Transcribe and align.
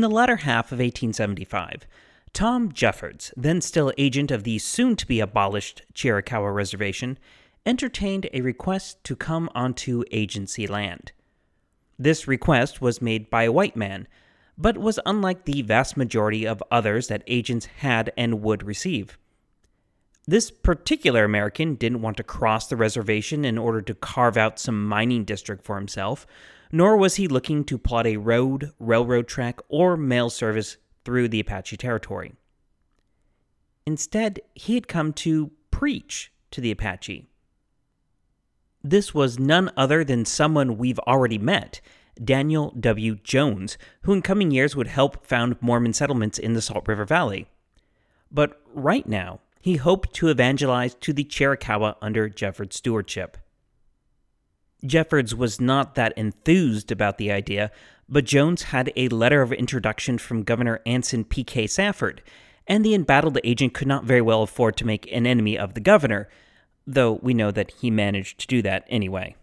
In 0.00 0.08
the 0.08 0.08
latter 0.08 0.36
half 0.36 0.72
of 0.72 0.78
1875, 0.78 1.86
Tom 2.32 2.72
Jeffords, 2.72 3.34
then 3.36 3.60
still 3.60 3.92
agent 3.98 4.30
of 4.30 4.44
the 4.44 4.58
soon 4.58 4.96
to 4.96 5.06
be 5.06 5.20
abolished 5.20 5.82
Chiricahua 5.92 6.54
Reservation, 6.54 7.18
entertained 7.66 8.26
a 8.32 8.40
request 8.40 9.04
to 9.04 9.14
come 9.14 9.50
onto 9.54 10.04
agency 10.10 10.66
land. 10.66 11.12
This 11.98 12.26
request 12.26 12.80
was 12.80 13.02
made 13.02 13.28
by 13.28 13.42
a 13.42 13.52
white 13.52 13.76
man, 13.76 14.08
but 14.56 14.78
was 14.78 14.98
unlike 15.04 15.44
the 15.44 15.60
vast 15.60 15.98
majority 15.98 16.46
of 16.46 16.62
others 16.70 17.08
that 17.08 17.22
agents 17.26 17.66
had 17.66 18.10
and 18.16 18.40
would 18.40 18.62
receive. 18.62 19.18
This 20.26 20.50
particular 20.50 21.24
American 21.24 21.74
didn't 21.74 22.00
want 22.00 22.16
to 22.16 22.22
cross 22.22 22.68
the 22.68 22.76
reservation 22.76 23.44
in 23.44 23.58
order 23.58 23.82
to 23.82 23.94
carve 23.94 24.38
out 24.38 24.58
some 24.58 24.82
mining 24.82 25.24
district 25.24 25.62
for 25.62 25.76
himself, 25.76 26.26
nor 26.72 26.96
was 26.96 27.16
he 27.16 27.26
looking 27.26 27.64
to 27.64 27.78
plot 27.78 28.06
a 28.06 28.16
road, 28.16 28.72
railroad 28.78 29.26
track, 29.26 29.60
or 29.68 29.96
mail 29.96 30.30
service 30.30 30.76
through 31.04 31.28
the 31.28 31.40
Apache 31.40 31.76
territory. 31.76 32.32
Instead, 33.86 34.40
he 34.54 34.74
had 34.74 34.88
come 34.88 35.12
to 35.12 35.50
preach 35.70 36.32
to 36.50 36.60
the 36.60 36.70
Apache. 36.70 37.26
This 38.82 39.12
was 39.14 39.38
none 39.38 39.70
other 39.76 40.04
than 40.04 40.24
someone 40.24 40.78
we've 40.78 40.98
already 41.00 41.38
met, 41.38 41.80
Daniel 42.22 42.74
W. 42.78 43.16
Jones, 43.16 43.78
who 44.02 44.12
in 44.12 44.22
coming 44.22 44.50
years 44.50 44.76
would 44.76 44.86
help 44.86 45.26
found 45.26 45.60
Mormon 45.60 45.92
settlements 45.92 46.38
in 46.38 46.52
the 46.52 46.62
Salt 46.62 46.86
River 46.86 47.04
Valley. 47.04 47.48
But 48.30 48.60
right 48.74 49.06
now, 49.06 49.40
he 49.60 49.76
hoped 49.76 50.14
to 50.14 50.28
evangelize 50.28 50.94
to 50.94 51.12
the 51.12 51.24
Chiricahua 51.24 51.96
under 52.00 52.28
Jeffords' 52.28 52.76
stewardship. 52.76 53.36
Jeffords 54.84 55.34
was 55.34 55.60
not 55.60 55.94
that 55.94 56.12
enthused 56.16 56.90
about 56.90 57.18
the 57.18 57.30
idea, 57.30 57.70
but 58.08 58.24
Jones 58.24 58.64
had 58.64 58.92
a 58.96 59.08
letter 59.08 59.42
of 59.42 59.52
introduction 59.52 60.18
from 60.18 60.42
Governor 60.42 60.80
Anson 60.84 61.24
P.K. 61.24 61.66
Safford, 61.66 62.22
and 62.66 62.84
the 62.84 62.94
embattled 62.94 63.38
agent 63.44 63.74
could 63.74 63.88
not 63.88 64.04
very 64.04 64.20
well 64.20 64.42
afford 64.42 64.76
to 64.78 64.86
make 64.86 65.10
an 65.12 65.26
enemy 65.26 65.58
of 65.58 65.74
the 65.74 65.80
governor, 65.80 66.28
though 66.86 67.20
we 67.22 67.34
know 67.34 67.50
that 67.50 67.72
he 67.80 67.90
managed 67.90 68.40
to 68.40 68.46
do 68.46 68.62
that 68.62 68.84
anyway. 68.88 69.36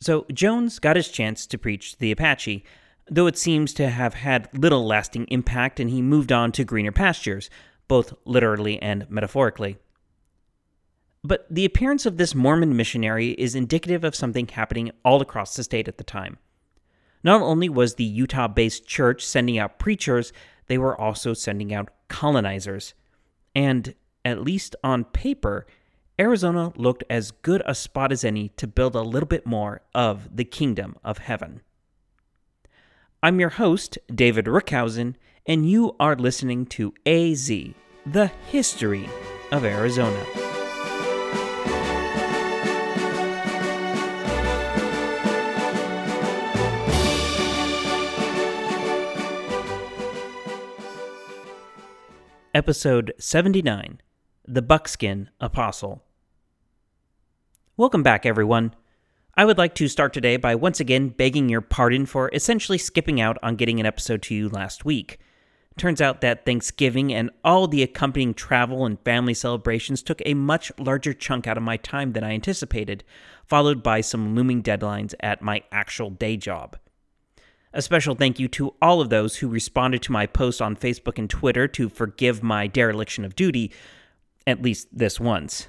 So 0.00 0.26
Jones 0.32 0.78
got 0.78 0.96
his 0.96 1.08
chance 1.08 1.46
to 1.46 1.58
preach 1.58 1.92
to 1.92 2.00
the 2.00 2.12
Apache, 2.12 2.64
though 3.10 3.26
it 3.26 3.38
seems 3.38 3.72
to 3.74 3.88
have 3.88 4.14
had 4.14 4.48
little 4.52 4.86
lasting 4.86 5.26
impact, 5.26 5.80
and 5.80 5.90
he 5.90 6.02
moved 6.02 6.32
on 6.32 6.52
to 6.52 6.64
greener 6.64 6.92
pastures, 6.92 7.48
both 7.88 8.12
literally 8.24 8.80
and 8.82 9.08
metaphorically. 9.08 9.78
But 11.26 11.46
the 11.50 11.64
appearance 11.64 12.04
of 12.04 12.18
this 12.18 12.34
Mormon 12.34 12.76
missionary 12.76 13.30
is 13.30 13.54
indicative 13.54 14.04
of 14.04 14.14
something 14.14 14.46
happening 14.46 14.90
all 15.04 15.22
across 15.22 15.56
the 15.56 15.64
state 15.64 15.88
at 15.88 15.96
the 15.96 16.04
time. 16.04 16.36
Not 17.22 17.40
only 17.40 17.70
was 17.70 17.94
the 17.94 18.04
Utah 18.04 18.46
based 18.46 18.86
church 18.86 19.24
sending 19.24 19.58
out 19.58 19.78
preachers, 19.78 20.34
they 20.66 20.76
were 20.76 21.00
also 21.00 21.32
sending 21.32 21.72
out 21.72 21.88
colonizers. 22.08 22.92
And, 23.54 23.94
at 24.22 24.42
least 24.42 24.76
on 24.84 25.04
paper, 25.04 25.66
Arizona 26.20 26.72
looked 26.76 27.04
as 27.08 27.30
good 27.30 27.62
a 27.64 27.74
spot 27.74 28.12
as 28.12 28.22
any 28.22 28.50
to 28.50 28.66
build 28.66 28.94
a 28.94 29.00
little 29.00 29.26
bit 29.26 29.46
more 29.46 29.80
of 29.94 30.36
the 30.36 30.44
kingdom 30.44 30.96
of 31.02 31.18
heaven. 31.18 31.62
I'm 33.22 33.40
your 33.40 33.50
host, 33.50 33.96
David 34.14 34.44
Rookhausen, 34.44 35.14
and 35.46 35.68
you 35.68 35.96
are 35.98 36.16
listening 36.16 36.66
to 36.66 36.92
AZ, 37.06 37.48
the 38.04 38.30
history 38.50 39.08
of 39.50 39.64
Arizona. 39.64 40.43
Episode 52.54 53.12
79 53.18 54.00
The 54.46 54.62
Buckskin 54.62 55.26
Apostle. 55.40 56.04
Welcome 57.76 58.04
back, 58.04 58.24
everyone. 58.24 58.76
I 59.36 59.44
would 59.44 59.58
like 59.58 59.74
to 59.74 59.88
start 59.88 60.12
today 60.12 60.36
by 60.36 60.54
once 60.54 60.78
again 60.78 61.08
begging 61.08 61.48
your 61.48 61.60
pardon 61.60 62.06
for 62.06 62.30
essentially 62.32 62.78
skipping 62.78 63.20
out 63.20 63.38
on 63.42 63.56
getting 63.56 63.80
an 63.80 63.86
episode 63.86 64.22
to 64.22 64.36
you 64.36 64.48
last 64.48 64.84
week. 64.84 65.18
Turns 65.76 66.00
out 66.00 66.20
that 66.20 66.46
Thanksgiving 66.46 67.12
and 67.12 67.30
all 67.42 67.66
the 67.66 67.82
accompanying 67.82 68.34
travel 68.34 68.86
and 68.86 69.00
family 69.00 69.34
celebrations 69.34 70.00
took 70.00 70.22
a 70.24 70.34
much 70.34 70.70
larger 70.78 71.12
chunk 71.12 71.48
out 71.48 71.56
of 71.56 71.64
my 71.64 71.76
time 71.78 72.12
than 72.12 72.22
I 72.22 72.34
anticipated, 72.34 73.02
followed 73.48 73.82
by 73.82 74.00
some 74.00 74.36
looming 74.36 74.62
deadlines 74.62 75.12
at 75.18 75.42
my 75.42 75.64
actual 75.72 76.10
day 76.10 76.36
job. 76.36 76.76
A 77.76 77.82
special 77.82 78.14
thank 78.14 78.38
you 78.38 78.46
to 78.48 78.72
all 78.80 79.00
of 79.00 79.10
those 79.10 79.36
who 79.36 79.48
responded 79.48 80.00
to 80.02 80.12
my 80.12 80.26
post 80.26 80.62
on 80.62 80.76
Facebook 80.76 81.18
and 81.18 81.28
Twitter 81.28 81.66
to 81.66 81.88
forgive 81.88 82.40
my 82.40 82.68
dereliction 82.68 83.24
of 83.24 83.34
duty, 83.34 83.72
at 84.46 84.62
least 84.62 84.86
this 84.92 85.18
once. 85.18 85.66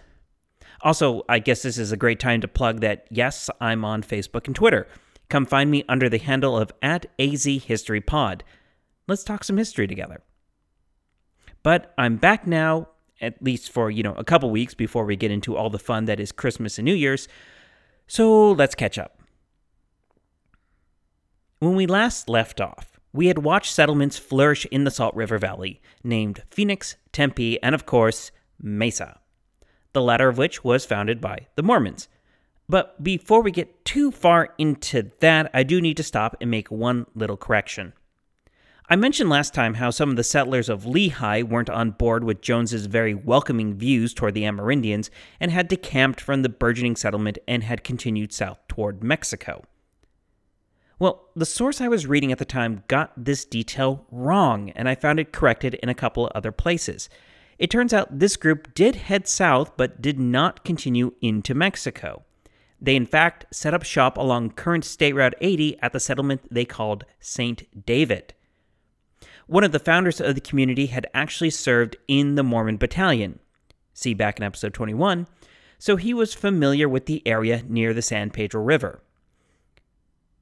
Also, 0.82 1.24
I 1.28 1.40
guess 1.40 1.64
this 1.64 1.80
is 1.80 1.92
a 1.92 1.98
great 1.98 2.20
time 2.20 2.42
to 2.42 2.48
plug 2.48 2.82
that 2.82 3.08
yes, 3.10 3.50
I'm 3.60 3.84
on 3.84 4.04
Facebook 4.04 4.46
and 4.46 4.56
Twitter. 4.56 4.88
Come 5.30 5.48
find 5.48 5.72
me 5.72 5.84
under 5.90 6.08
the 6.08 6.20
handle 6.20 6.56
of 6.56 6.72
at 6.80 7.08
AZHistoryPod. 7.18 8.42
Let's 9.08 9.24
talk 9.24 9.44
some 9.44 9.58
history 9.58 9.88
together. 9.88 10.22
But 11.64 11.92
I'm 11.98 12.18
back 12.18 12.46
now, 12.46 12.90
at 13.20 13.42
least 13.42 13.72
for, 13.72 13.90
you 13.90 14.04
know, 14.04 14.14
a 14.14 14.24
couple 14.24 14.52
weeks 14.52 14.76
before 14.76 15.06
we 15.06 15.16
get 15.16 15.32
into 15.32 15.58
all 15.58 15.72
the 15.72 15.80
fun 15.80 16.06
that 16.06 16.20
is 16.20 16.32
Christmas 16.32 16.78
and 16.78 16.86
New 16.86 16.94
Year's. 16.94 17.28
So 18.06 18.52
let's 18.52 18.76
catch 18.76 19.00
up. 19.00 19.15
When 21.60 21.76
we 21.76 21.88
last 21.88 22.28
left 22.28 22.60
off, 22.60 23.00
we 23.14 23.28
had 23.28 23.38
watched 23.38 23.74
settlements 23.74 24.18
flourish 24.18 24.66
in 24.66 24.84
the 24.84 24.92
Salt 24.92 25.16
River 25.16 25.38
Valley, 25.38 25.82
named 26.04 26.44
Phoenix, 26.52 26.98
Tempe, 27.14 27.64
and 27.64 27.74
of 27.74 27.86
course, 27.86 28.32
Mesa, 28.62 29.22
the 29.94 30.02
latter 30.02 30.28
of 30.28 30.38
which 30.38 30.66
was 30.66 30.86
founded 30.86 31.22
by 31.22 31.48
the 31.56 31.64
Mormons. 31.64 32.10
But 32.68 33.02
before 33.02 33.42
we 33.42 33.52
get 33.52 33.86
too 33.86 34.12
far 34.12 34.54
into 34.58 35.12
that, 35.22 35.50
I 35.54 35.64
do 35.64 35.80
need 35.80 35.96
to 35.96 36.04
stop 36.04 36.36
and 36.42 36.52
make 36.52 36.70
one 36.70 37.06
little 37.16 37.38
correction. 37.38 37.94
I 38.90 38.98
mentioned 38.98 39.30
last 39.30 39.54
time 39.54 39.76
how 39.76 39.92
some 39.92 40.10
of 40.10 40.18
the 40.18 40.26
settlers 40.26 40.68
of 40.68 40.84
Lehi 40.84 41.42
weren't 41.42 41.70
on 41.70 41.92
board 41.92 42.26
with 42.26 42.42
Jones's 42.42 42.88
very 42.88 43.14
welcoming 43.14 43.76
views 43.76 44.14
toward 44.14 44.34
the 44.34 44.44
Amerindians 44.44 45.10
and 45.40 45.52
had 45.52 45.70
decamped 45.70 46.20
from 46.20 46.42
the 46.42 46.50
burgeoning 46.50 46.98
settlement 46.98 47.38
and 47.48 47.64
had 47.64 47.86
continued 47.86 48.34
south 48.34 48.60
toward 48.68 49.02
Mexico. 49.02 49.64
Well, 50.98 51.30
the 51.36 51.46
source 51.46 51.82
I 51.82 51.90
was 51.90 52.08
reading 52.08 52.32
at 52.32 52.38
the 52.38 52.46
time 52.46 52.84
got 52.88 53.12
this 53.18 53.44
detail 53.44 54.06
wrong, 54.12 54.70
and 54.72 54.88
I 54.88 54.96
found 54.96 55.20
it 55.20 55.34
corrected 55.34 55.74
in 55.76 55.90
a 55.90 55.94
couple 55.94 56.26
of 56.26 56.32
other 56.34 56.54
places. 56.54 57.10
It 57.60 57.70
turns 57.70 57.94
out 57.94 58.20
this 58.20 58.38
group 58.38 58.74
did 58.74 58.96
head 58.96 59.28
south 59.28 59.76
but 59.76 60.02
did 60.02 60.20
not 60.20 60.64
continue 60.64 61.14
into 61.22 61.54
Mexico. 61.54 62.24
They, 62.82 62.96
in 62.96 63.06
fact, 63.06 63.46
set 63.52 63.74
up 63.74 63.84
shop 63.84 64.18
along 64.18 64.52
current 64.52 64.86
State 64.86 65.14
Route 65.14 65.36
80 65.42 65.80
at 65.82 65.92
the 65.92 66.00
settlement 66.00 66.42
they 66.52 66.66
called 66.66 67.06
St. 67.20 67.86
David. 67.86 68.34
One 69.48 69.64
of 69.64 69.72
the 69.72 69.80
founders 69.80 70.20
of 70.20 70.36
the 70.36 70.42
community 70.42 70.88
had 70.88 71.08
actually 71.14 71.50
served 71.50 71.98
in 72.08 72.36
the 72.36 72.44
Mormon 72.44 72.78
Battalion. 72.78 73.40
See 73.94 74.14
back 74.14 74.38
in 74.38 74.44
episode 74.44 74.74
21. 74.74 75.28
So 75.78 75.98
he 75.98 76.14
was 76.14 76.34
familiar 76.34 76.90
with 76.90 77.06
the 77.06 77.26
area 77.28 77.64
near 77.68 77.94
the 77.94 78.02
San 78.02 78.30
Pedro 78.30 78.62
River. 78.62 79.02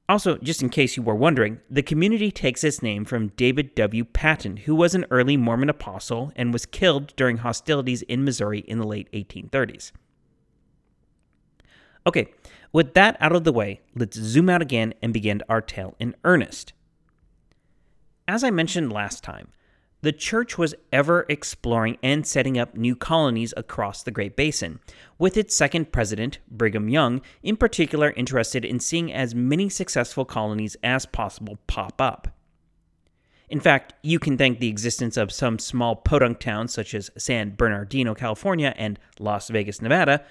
Also, 0.06 0.36
just 0.38 0.62
in 0.62 0.68
case 0.68 0.96
you 0.96 1.02
were 1.02 1.14
wondering, 1.14 1.60
the 1.70 1.82
community 1.82 2.30
takes 2.30 2.62
its 2.62 2.82
name 2.82 3.06
from 3.06 3.28
David 3.28 3.74
W. 3.74 4.04
Patten, 4.04 4.58
who 4.58 4.74
was 4.74 4.94
an 4.94 5.06
early 5.10 5.36
Mormon 5.36 5.70
apostle 5.70 6.30
and 6.36 6.52
was 6.52 6.66
killed 6.66 7.16
during 7.16 7.38
hostilities 7.38 8.02
in 8.02 8.22
Missouri 8.22 8.58
in 8.60 8.78
the 8.78 8.86
late 8.86 9.10
1830s. 9.12 9.92
Okay, 12.06 12.34
with 12.70 12.92
that 12.92 13.16
out 13.18 13.34
of 13.34 13.44
the 13.44 13.52
way, 13.52 13.80
let's 13.94 14.18
zoom 14.18 14.50
out 14.50 14.60
again 14.60 14.92
and 15.00 15.14
begin 15.14 15.40
our 15.48 15.62
tale 15.62 15.94
in 15.98 16.14
earnest. 16.22 16.74
As 18.28 18.44
I 18.44 18.50
mentioned 18.50 18.92
last 18.92 19.24
time, 19.24 19.48
the 20.04 20.12
church 20.12 20.58
was 20.58 20.74
ever 20.92 21.24
exploring 21.30 21.96
and 22.02 22.26
setting 22.26 22.58
up 22.58 22.76
new 22.76 22.94
colonies 22.94 23.54
across 23.56 24.02
the 24.02 24.10
Great 24.10 24.36
Basin, 24.36 24.78
with 25.18 25.38
its 25.38 25.56
second 25.56 25.92
president, 25.92 26.40
Brigham 26.46 26.90
Young, 26.90 27.22
in 27.42 27.56
particular 27.56 28.10
interested 28.10 28.66
in 28.66 28.78
seeing 28.80 29.10
as 29.10 29.34
many 29.34 29.70
successful 29.70 30.26
colonies 30.26 30.76
as 30.82 31.06
possible 31.06 31.58
pop 31.66 32.02
up. 32.02 32.28
In 33.48 33.60
fact, 33.60 33.94
you 34.02 34.18
can 34.18 34.36
thank 34.36 34.58
the 34.58 34.68
existence 34.68 35.16
of 35.16 35.32
some 35.32 35.58
small 35.58 35.96
podunk 35.96 36.38
towns 36.38 36.74
such 36.74 36.92
as 36.92 37.10
San 37.16 37.54
Bernardino, 37.54 38.14
California, 38.14 38.74
and 38.76 38.98
Las 39.18 39.48
Vegas, 39.48 39.80
Nevada, 39.80 40.22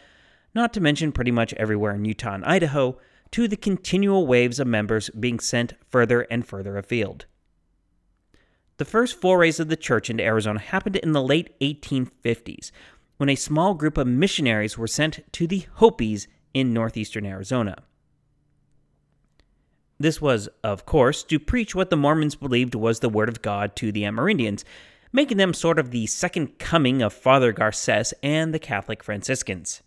not 0.53 0.71
to 0.73 0.81
mention 0.81 1.11
pretty 1.11 1.31
much 1.31 1.51
everywhere 1.53 1.95
in 1.95 2.05
Utah 2.05 2.35
and 2.35 2.45
Idaho, 2.45 2.99
to 3.31 3.47
the 3.47 3.57
continual 3.57 4.27
waves 4.27 4.59
of 4.59 4.67
members 4.67 5.09
being 5.19 5.39
sent 5.39 5.73
further 5.89 6.27
and 6.29 6.45
further 6.45 6.77
afield. 6.77 7.25
The 8.77 8.85
first 8.85 9.19
forays 9.21 9.59
of 9.59 9.67
the 9.67 9.75
church 9.75 10.09
into 10.09 10.23
Arizona 10.23 10.59
happened 10.59 10.95
in 10.95 11.11
the 11.11 11.21
late 11.21 11.57
1850s, 11.59 12.71
when 13.17 13.29
a 13.29 13.35
small 13.35 13.75
group 13.75 13.97
of 13.97 14.07
missionaries 14.07 14.77
were 14.77 14.87
sent 14.87 15.31
to 15.33 15.47
the 15.47 15.65
Hopis 15.75 16.27
in 16.53 16.73
northeastern 16.73 17.25
Arizona. 17.25 17.83
This 19.99 20.19
was, 20.19 20.49
of 20.63 20.85
course, 20.85 21.23
to 21.23 21.39
preach 21.39 21.75
what 21.75 21.89
the 21.89 21.95
Mormons 21.95 22.35
believed 22.35 22.75
was 22.75 22.99
the 22.99 23.09
Word 23.09 23.29
of 23.29 23.41
God 23.41 23.75
to 23.77 23.91
the 23.91 24.03
Amerindians, 24.03 24.63
making 25.11 25.37
them 25.37 25.53
sort 25.53 25.77
of 25.77 25.91
the 25.91 26.07
second 26.07 26.57
coming 26.57 27.01
of 27.01 27.13
Father 27.13 27.51
Garces 27.51 28.13
and 28.23 28.53
the 28.53 28.59
Catholic 28.59 29.03
Franciscans. 29.03 29.83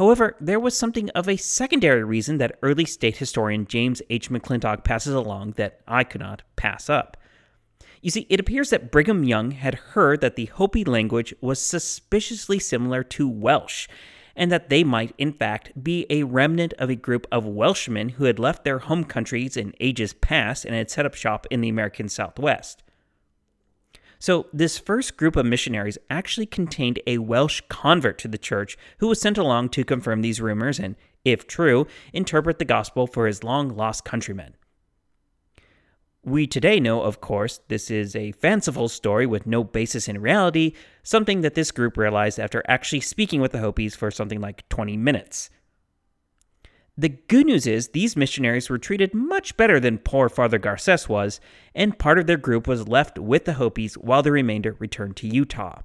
However, 0.00 0.34
there 0.40 0.58
was 0.58 0.78
something 0.78 1.10
of 1.10 1.28
a 1.28 1.36
secondary 1.36 2.02
reason 2.02 2.38
that 2.38 2.58
early 2.62 2.86
state 2.86 3.18
historian 3.18 3.66
James 3.66 4.00
H. 4.08 4.30
McClintock 4.30 4.82
passes 4.82 5.12
along 5.12 5.56
that 5.58 5.82
I 5.86 6.04
could 6.04 6.22
not 6.22 6.40
pass 6.56 6.88
up. 6.88 7.18
You 8.00 8.10
see, 8.10 8.26
it 8.30 8.40
appears 8.40 8.70
that 8.70 8.90
Brigham 8.90 9.24
Young 9.24 9.50
had 9.50 9.74
heard 9.74 10.22
that 10.22 10.36
the 10.36 10.46
Hopi 10.46 10.84
language 10.84 11.34
was 11.42 11.60
suspiciously 11.60 12.58
similar 12.58 13.04
to 13.04 13.28
Welsh, 13.28 13.88
and 14.34 14.50
that 14.50 14.70
they 14.70 14.84
might, 14.84 15.14
in 15.18 15.34
fact, 15.34 15.84
be 15.84 16.06
a 16.08 16.22
remnant 16.22 16.72
of 16.78 16.88
a 16.88 16.96
group 16.96 17.26
of 17.30 17.44
Welshmen 17.44 18.12
who 18.12 18.24
had 18.24 18.38
left 18.38 18.64
their 18.64 18.78
home 18.78 19.04
countries 19.04 19.54
in 19.54 19.74
ages 19.80 20.14
past 20.14 20.64
and 20.64 20.74
had 20.74 20.90
set 20.90 21.04
up 21.04 21.12
shop 21.12 21.46
in 21.50 21.60
the 21.60 21.68
American 21.68 22.08
Southwest. 22.08 22.82
So, 24.20 24.48
this 24.52 24.78
first 24.78 25.16
group 25.16 25.34
of 25.34 25.46
missionaries 25.46 25.96
actually 26.10 26.44
contained 26.44 27.00
a 27.06 27.16
Welsh 27.16 27.62
convert 27.70 28.18
to 28.18 28.28
the 28.28 28.36
church 28.36 28.76
who 28.98 29.08
was 29.08 29.18
sent 29.18 29.38
along 29.38 29.70
to 29.70 29.84
confirm 29.84 30.20
these 30.20 30.42
rumors 30.42 30.78
and, 30.78 30.94
if 31.24 31.46
true, 31.46 31.86
interpret 32.12 32.58
the 32.58 32.66
gospel 32.66 33.06
for 33.06 33.26
his 33.26 33.42
long 33.42 33.70
lost 33.70 34.04
countrymen. 34.04 34.56
We 36.22 36.46
today 36.46 36.80
know, 36.80 37.00
of 37.00 37.22
course, 37.22 37.60
this 37.68 37.90
is 37.90 38.14
a 38.14 38.32
fanciful 38.32 38.90
story 38.90 39.24
with 39.24 39.46
no 39.46 39.64
basis 39.64 40.06
in 40.06 40.20
reality, 40.20 40.74
something 41.02 41.40
that 41.40 41.54
this 41.54 41.70
group 41.70 41.96
realized 41.96 42.38
after 42.38 42.62
actually 42.68 43.00
speaking 43.00 43.40
with 43.40 43.52
the 43.52 43.60
Hopis 43.60 43.96
for 43.96 44.10
something 44.10 44.38
like 44.38 44.68
20 44.68 44.98
minutes. 44.98 45.48
The 46.98 47.08
good 47.08 47.46
news 47.46 47.66
is 47.66 47.88
these 47.88 48.16
missionaries 48.16 48.68
were 48.68 48.78
treated 48.78 49.14
much 49.14 49.56
better 49.56 49.80
than 49.80 49.98
poor 49.98 50.28
Father 50.28 50.58
Garces 50.58 51.08
was, 51.08 51.40
and 51.74 51.98
part 51.98 52.18
of 52.18 52.26
their 52.26 52.36
group 52.36 52.66
was 52.66 52.88
left 52.88 53.18
with 53.18 53.44
the 53.44 53.54
Hopis 53.54 53.94
while 53.94 54.22
the 54.22 54.32
remainder 54.32 54.76
returned 54.78 55.16
to 55.16 55.28
Utah. 55.28 55.82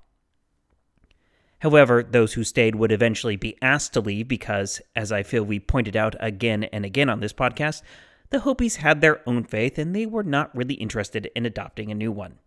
However, 1.60 2.04
those 2.04 2.34
who 2.34 2.44
stayed 2.44 2.76
would 2.76 2.92
eventually 2.92 3.38
be 3.38 3.58
asked 3.62 3.94
to 3.94 4.02
leave 4.02 4.28
because, 4.28 4.82
as 4.96 5.12
I 5.12 5.24
feel 5.24 5.44
we 5.44 5.60
pointed 5.60 5.96
out 5.96 6.16
again 6.20 6.66
and 6.66 6.86
again 6.86 7.10
on 7.10 7.22
this 7.22 7.34
podcast, 7.34 7.82
the 8.30 8.40
Hopis 8.40 8.78
had 8.78 9.02
their 9.02 9.28
own 9.28 9.44
faith 9.44 9.78
and 9.78 9.96
they 9.96 10.06
were 10.06 10.24
not 10.24 10.56
really 10.56 10.76
interested 10.76 11.32
in 11.36 11.46
adopting 11.46 11.92
a 11.92 11.96
new 11.96 12.12
one. 12.12 12.40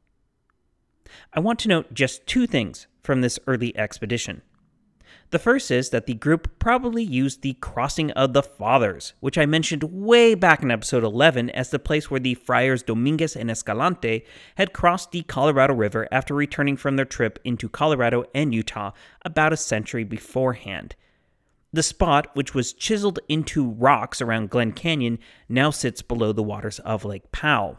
I 1.32 1.40
want 1.40 1.58
to 1.60 1.68
note 1.68 1.94
just 1.94 2.26
two 2.26 2.46
things 2.46 2.86
from 3.02 3.20
this 3.20 3.38
early 3.46 3.76
expedition. 3.76 4.42
The 5.30 5.38
first 5.38 5.70
is 5.70 5.90
that 5.90 6.06
the 6.06 6.14
group 6.14 6.58
probably 6.58 7.02
used 7.02 7.42
the 7.42 7.52
Crossing 7.54 8.10
of 8.12 8.32
the 8.32 8.42
Fathers, 8.42 9.12
which 9.20 9.36
I 9.36 9.44
mentioned 9.44 9.82
way 9.82 10.34
back 10.34 10.62
in 10.62 10.70
episode 10.70 11.04
11 11.04 11.50
as 11.50 11.68
the 11.68 11.78
place 11.78 12.10
where 12.10 12.20
the 12.20 12.32
friars 12.32 12.82
Dominguez 12.82 13.36
and 13.36 13.50
Escalante 13.50 14.24
had 14.54 14.72
crossed 14.72 15.10
the 15.10 15.22
Colorado 15.22 15.74
River 15.74 16.08
after 16.10 16.34
returning 16.34 16.78
from 16.78 16.96
their 16.96 17.04
trip 17.04 17.38
into 17.44 17.68
Colorado 17.68 18.24
and 18.34 18.54
Utah 18.54 18.92
about 19.22 19.52
a 19.52 19.58
century 19.58 20.02
beforehand. 20.02 20.96
The 21.74 21.82
spot, 21.82 22.34
which 22.34 22.54
was 22.54 22.72
chiseled 22.72 23.18
into 23.28 23.68
rocks 23.68 24.22
around 24.22 24.48
Glen 24.48 24.72
Canyon, 24.72 25.18
now 25.46 25.70
sits 25.70 26.00
below 26.00 26.32
the 26.32 26.42
waters 26.42 26.78
of 26.78 27.04
Lake 27.04 27.30
Powell. 27.32 27.78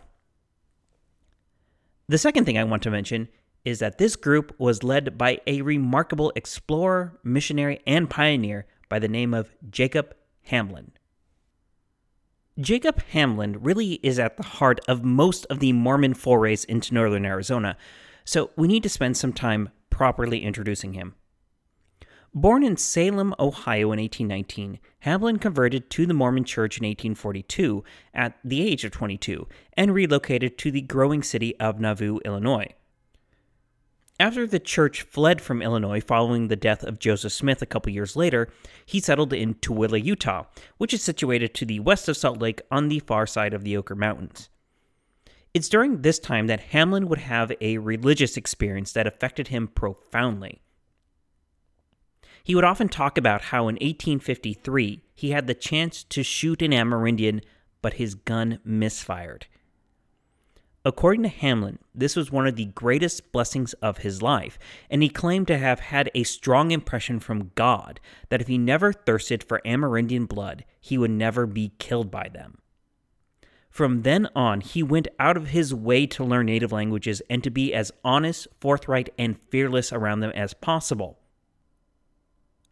The 2.07 2.19
second 2.19 2.45
thing 2.45 2.59
I 2.59 2.63
want 2.63 2.83
to 2.83 2.91
mention 2.91 3.27
is 3.65 3.79
that 3.79 3.97
this 3.97 4.15
group 4.15 4.53
was 4.57 4.83
led 4.83 5.17
by 5.17 5.39
a 5.45 5.61
remarkable 5.61 6.31
explorer, 6.35 7.19
missionary, 7.23 7.81
and 7.85 8.09
pioneer 8.09 8.65
by 8.87 8.99
the 8.99 9.07
name 9.07 9.33
of 9.33 9.51
Jacob 9.69 10.15
Hamblin. 10.43 10.91
Jacob 12.59 13.01
Hamblin 13.11 13.61
really 13.61 13.93
is 14.03 14.19
at 14.19 14.35
the 14.35 14.43
heart 14.43 14.81
of 14.87 15.03
most 15.03 15.45
of 15.49 15.59
the 15.59 15.71
Mormon 15.71 16.13
forays 16.13 16.65
into 16.65 16.93
northern 16.93 17.25
Arizona, 17.25 17.77
so 18.25 18.51
we 18.55 18.67
need 18.67 18.83
to 18.83 18.89
spend 18.89 19.15
some 19.15 19.31
time 19.31 19.69
properly 19.89 20.43
introducing 20.43 20.93
him. 20.93 21.15
Born 22.33 22.63
in 22.63 22.77
Salem, 22.77 23.33
Ohio 23.39 23.91
in 23.91 23.99
1819, 23.99 24.79
Hamblin 24.99 25.39
converted 25.39 25.89
to 25.89 26.05
the 26.05 26.13
Mormon 26.13 26.43
Church 26.43 26.77
in 26.77 26.85
1842 26.85 27.83
at 28.13 28.37
the 28.43 28.61
age 28.61 28.83
of 28.83 28.91
22 28.91 29.47
and 29.73 29.93
relocated 29.93 30.57
to 30.59 30.69
the 30.69 30.81
growing 30.81 31.23
city 31.23 31.59
of 31.59 31.79
Nauvoo, 31.79 32.19
Illinois. 32.25 32.67
After 34.21 34.45
the 34.45 34.59
church 34.59 35.03
fled 35.03 35.39
from 35.39 35.61
Illinois 35.61 36.01
following 36.01 36.49
the 36.49 36.57
death 36.57 36.83
of 36.83 36.99
Joseph 36.99 37.31
Smith 37.31 37.61
a 37.61 37.65
couple 37.65 37.93
years 37.93 38.17
later, 38.17 38.49
he 38.85 38.99
settled 38.99 39.31
in 39.31 39.55
Tooele, 39.55 40.03
Utah, 40.03 40.43
which 40.77 40.93
is 40.93 41.01
situated 41.01 41.53
to 41.53 41.65
the 41.65 41.79
west 41.79 42.09
of 42.09 42.17
Salt 42.17 42.41
Lake 42.41 42.61
on 42.69 42.89
the 42.89 42.99
far 42.99 43.25
side 43.25 43.53
of 43.53 43.63
the 43.63 43.75
Oquirrh 43.77 43.95
Mountains. 43.95 44.49
It's 45.53 45.69
during 45.69 46.01
this 46.01 46.19
time 46.19 46.47
that 46.47 46.59
Hamblin 46.59 47.07
would 47.07 47.19
have 47.19 47.53
a 47.61 47.77
religious 47.77 48.35
experience 48.35 48.91
that 48.91 49.07
affected 49.07 49.47
him 49.47 49.69
profoundly. 49.69 50.61
He 52.43 52.55
would 52.55 52.65
often 52.65 52.89
talk 52.89 53.17
about 53.17 53.43
how 53.43 53.69
in 53.69 53.75
1853 53.75 55.01
he 55.15 55.31
had 55.31 55.47
the 55.47 55.53
chance 55.53 56.03
to 56.03 56.23
shoot 56.23 56.61
an 56.61 56.71
Amerindian, 56.71 57.41
but 57.81 57.93
his 57.93 58.15
gun 58.15 58.59
misfired. 58.65 59.45
According 60.85 61.23
to 61.23 61.29
Hamblin, 61.29 61.79
this 61.93 62.15
was 62.15 62.31
one 62.31 62.47
of 62.47 62.55
the 62.55 62.65
greatest 62.65 63.33
blessings 63.33 63.73
of 63.73 63.99
his 63.99 64.21
life, 64.21 64.57
and 64.89 65.03
he 65.03 65.09
claimed 65.09 65.47
to 65.47 65.57
have 65.57 65.81
had 65.81 66.09
a 66.15 66.23
strong 66.23 66.71
impression 66.71 67.19
from 67.19 67.51
God 67.55 67.99
that 68.29 68.39
if 68.39 68.47
he 68.47 68.57
never 68.57 68.93
thirsted 68.93 69.43
for 69.43 69.61
Amerindian 69.65 70.25
blood, 70.25 70.63
he 70.79 70.97
would 70.97 71.11
never 71.11 71.45
be 71.45 71.73
killed 71.79 72.09
by 72.09 72.29
them. 72.29 72.59
From 73.69 74.01
then 74.03 74.29
on, 74.35 74.61
he 74.61 74.81
went 74.81 75.09
out 75.19 75.37
of 75.37 75.49
his 75.49 75.73
way 75.73 76.07
to 76.07 76.23
learn 76.23 76.47
native 76.47 76.71
languages 76.71 77.21
and 77.29 77.43
to 77.43 77.49
be 77.49 77.73
as 77.73 77.91
honest, 78.03 78.47
forthright, 78.59 79.09
and 79.17 79.37
fearless 79.49 79.93
around 79.93 80.21
them 80.21 80.31
as 80.31 80.53
possible. 80.53 81.19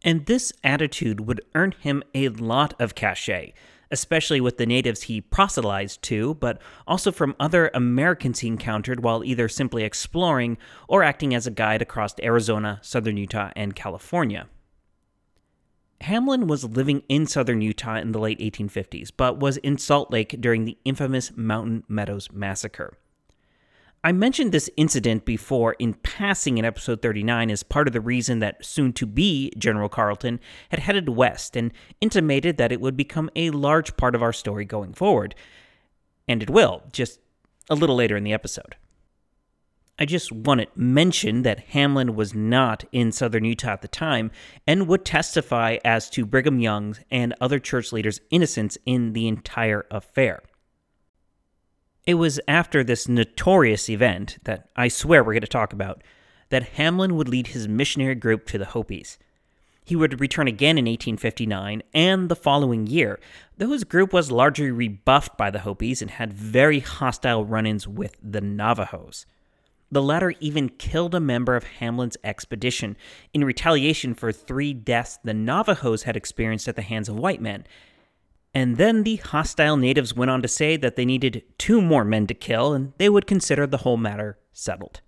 And 0.01 0.25
this 0.25 0.54
attitude 0.63 1.27
would 1.27 1.42
earn 1.56 1.74
him 1.74 2.04
a 2.15 2.30
lot 2.30 2.74
of 2.80 2.95
cachet, 2.95 3.54
especially 3.91 4.41
with 4.41 4.57
the 4.57 4.65
natives 4.65 5.03
he 5.03 5.21
proselytized 5.21 6.01
to, 6.03 6.35
but 6.35 6.61
also 6.85 7.11
from 7.11 7.35
other 7.39 7.71
Americans 7.73 8.39
he 8.39 8.47
encountered 8.47 9.03
while 9.03 9.23
either 9.23 9.47
simply 9.47 9.83
exploring 9.83 10.57
or 10.87 11.03
acting 11.03 11.33
as 11.33 11.47
a 11.47 11.51
guide 11.51 11.81
across 11.81 12.13
Arizona, 12.21 12.79
southern 12.81 13.17
Utah, 13.17 13.51
and 13.55 13.75
California. 13.75 14.47
Hamblin 16.01 16.47
was 16.47 16.63
living 16.63 17.01
in 17.09 17.25
southern 17.25 17.61
Utah 17.61 17.97
in 17.97 18.11
the 18.11 18.19
late 18.19 18.39
1850s, 18.39 19.09
but 19.15 19.39
was 19.39 19.57
in 19.57 19.77
Salt 19.77 20.11
Lake 20.11 20.35
during 20.39 20.65
the 20.65 20.77
infamous 20.85 21.31
Mountain 21.35 21.83
Meadows 21.87 22.29
Massacre. 22.31 22.97
I 24.04 24.11
mentioned 24.11 24.51
this 24.51 24.69
incident 24.77 25.25
before 25.25 25.73
in 25.80 25.95
passing 25.95 26.57
in 26.57 26.66
episode 26.66 27.01
39 27.01 27.49
as 27.49 27.63
part 27.63 27.87
of 27.87 27.94
the 27.94 28.01
reason 28.01 28.39
that 28.39 28.63
soon 28.63 28.94
to 28.94 29.06
be 29.06 29.51
General 29.57 29.89
Carleton 29.89 30.39
had 30.69 30.80
headed 30.80 31.09
west 31.09 31.56
and 31.56 31.73
intimated 31.99 32.57
that 32.57 32.71
it 32.71 32.80
would 32.80 32.95
become 32.95 33.30
a 33.35 33.49
large 33.49 33.97
part 33.97 34.16
of 34.16 34.21
our 34.21 34.33
story 34.33 34.66
going 34.66 34.94
forward. 34.94 35.35
And 36.27 36.44
it 36.44 36.49
will, 36.49 36.83
just 36.92 37.19
a 37.69 37.75
little 37.75 37.95
later 37.95 38.16
in 38.16 38.23
the 38.23 38.33
episode. 38.33 38.75
I 39.99 40.06
just 40.06 40.31
want 40.31 40.61
to 40.61 40.68
mention 40.75 41.42
that 41.42 41.59
Hamblin 41.69 42.16
was 42.16 42.35
not 42.35 42.83
in 42.92 43.11
southern 43.11 43.45
Utah 43.45 43.71
at 43.71 43.81
the 43.81 43.87
time 43.87 44.30
and 44.68 44.87
would 44.87 45.06
testify 45.06 45.77
as 45.83 46.07
to 46.11 46.25
Brigham 46.25 46.59
Young's 46.59 46.99
and 47.09 47.33
other 47.42 47.57
church 47.57 47.92
leaders' 47.92 48.21
innocence 48.30 48.77
in 48.85 49.13
the 49.13 49.27
entire 49.27 49.87
affair. 49.89 50.44
It 52.07 52.14
was 52.14 52.40
after 52.47 52.85
this 52.85 53.09
notorious 53.09 53.90
event 53.90 54.37
that 54.45 54.69
I 54.78 54.87
swear 54.87 55.21
we're 55.21 55.33
going 55.33 55.42
to 55.42 55.47
talk 55.47 55.73
about 55.73 56.02
that 56.47 56.69
Hamblin 56.69 57.18
would 57.18 57.28
lead 57.28 57.47
his 57.47 57.68
missionary 57.68 58.16
group 58.16 58.47
to 58.47 58.57
the 58.57 58.68
Hopis. 58.68 59.18
He 59.83 59.97
would 59.97 60.21
return 60.21 60.47
again 60.47 60.78
in 60.78 60.85
1859 60.85 61.83
and 61.94 62.30
the 62.30 62.35
following 62.35 62.87
year, 62.87 63.19
though 63.57 63.71
his 63.71 63.83
group 63.83 64.14
was 64.14 64.31
largely 64.31 64.71
rebuffed 64.71 65.37
by 65.37 65.52
the 65.52 65.59
Hopis 65.59 66.02
and 66.02 66.11
had 66.11 66.31
very 66.31 66.80
hostile 66.80 67.44
run 67.44 67.66
ins 67.66 67.90
with 67.90 68.16
the 68.23 68.42
Navajos. 68.42 69.26
The 69.92 70.02
latter 70.02 70.33
even 70.40 70.69
killed 70.69 71.14
a 71.14 71.19
member 71.19 71.57
of 71.57 71.66
Hamblin's 71.66 72.18
expedition 72.23 72.95
in 73.33 73.44
retaliation 73.44 74.14
for 74.14 74.31
three 74.31 74.73
deaths 74.73 75.19
the 75.26 75.33
Navajos 75.33 76.04
had 76.04 76.16
experienced 76.16 76.69
at 76.69 76.78
the 76.78 76.81
hands 76.83 77.09
of 77.09 77.19
white 77.19 77.42
men, 77.42 77.66
and 78.54 78.77
then 78.77 79.04
the 79.04 79.18
hostile 79.18 79.77
natives 79.77 80.16
went 80.16 80.31
on 80.31 80.42
to 80.42 80.47
say 80.47 80.77
that 80.77 80.95
they 80.95 81.06
needed 81.06 81.44
two 81.57 81.81
more 81.81 82.04
men 82.04 82.27
to 82.27 82.33
kill 82.33 82.73
and 82.73 82.94
they 82.97 83.09
would 83.09 83.27
consider 83.27 83.68
the 83.68 83.77
whole 83.77 83.97
matter 83.97 84.39
settled. 84.51 85.01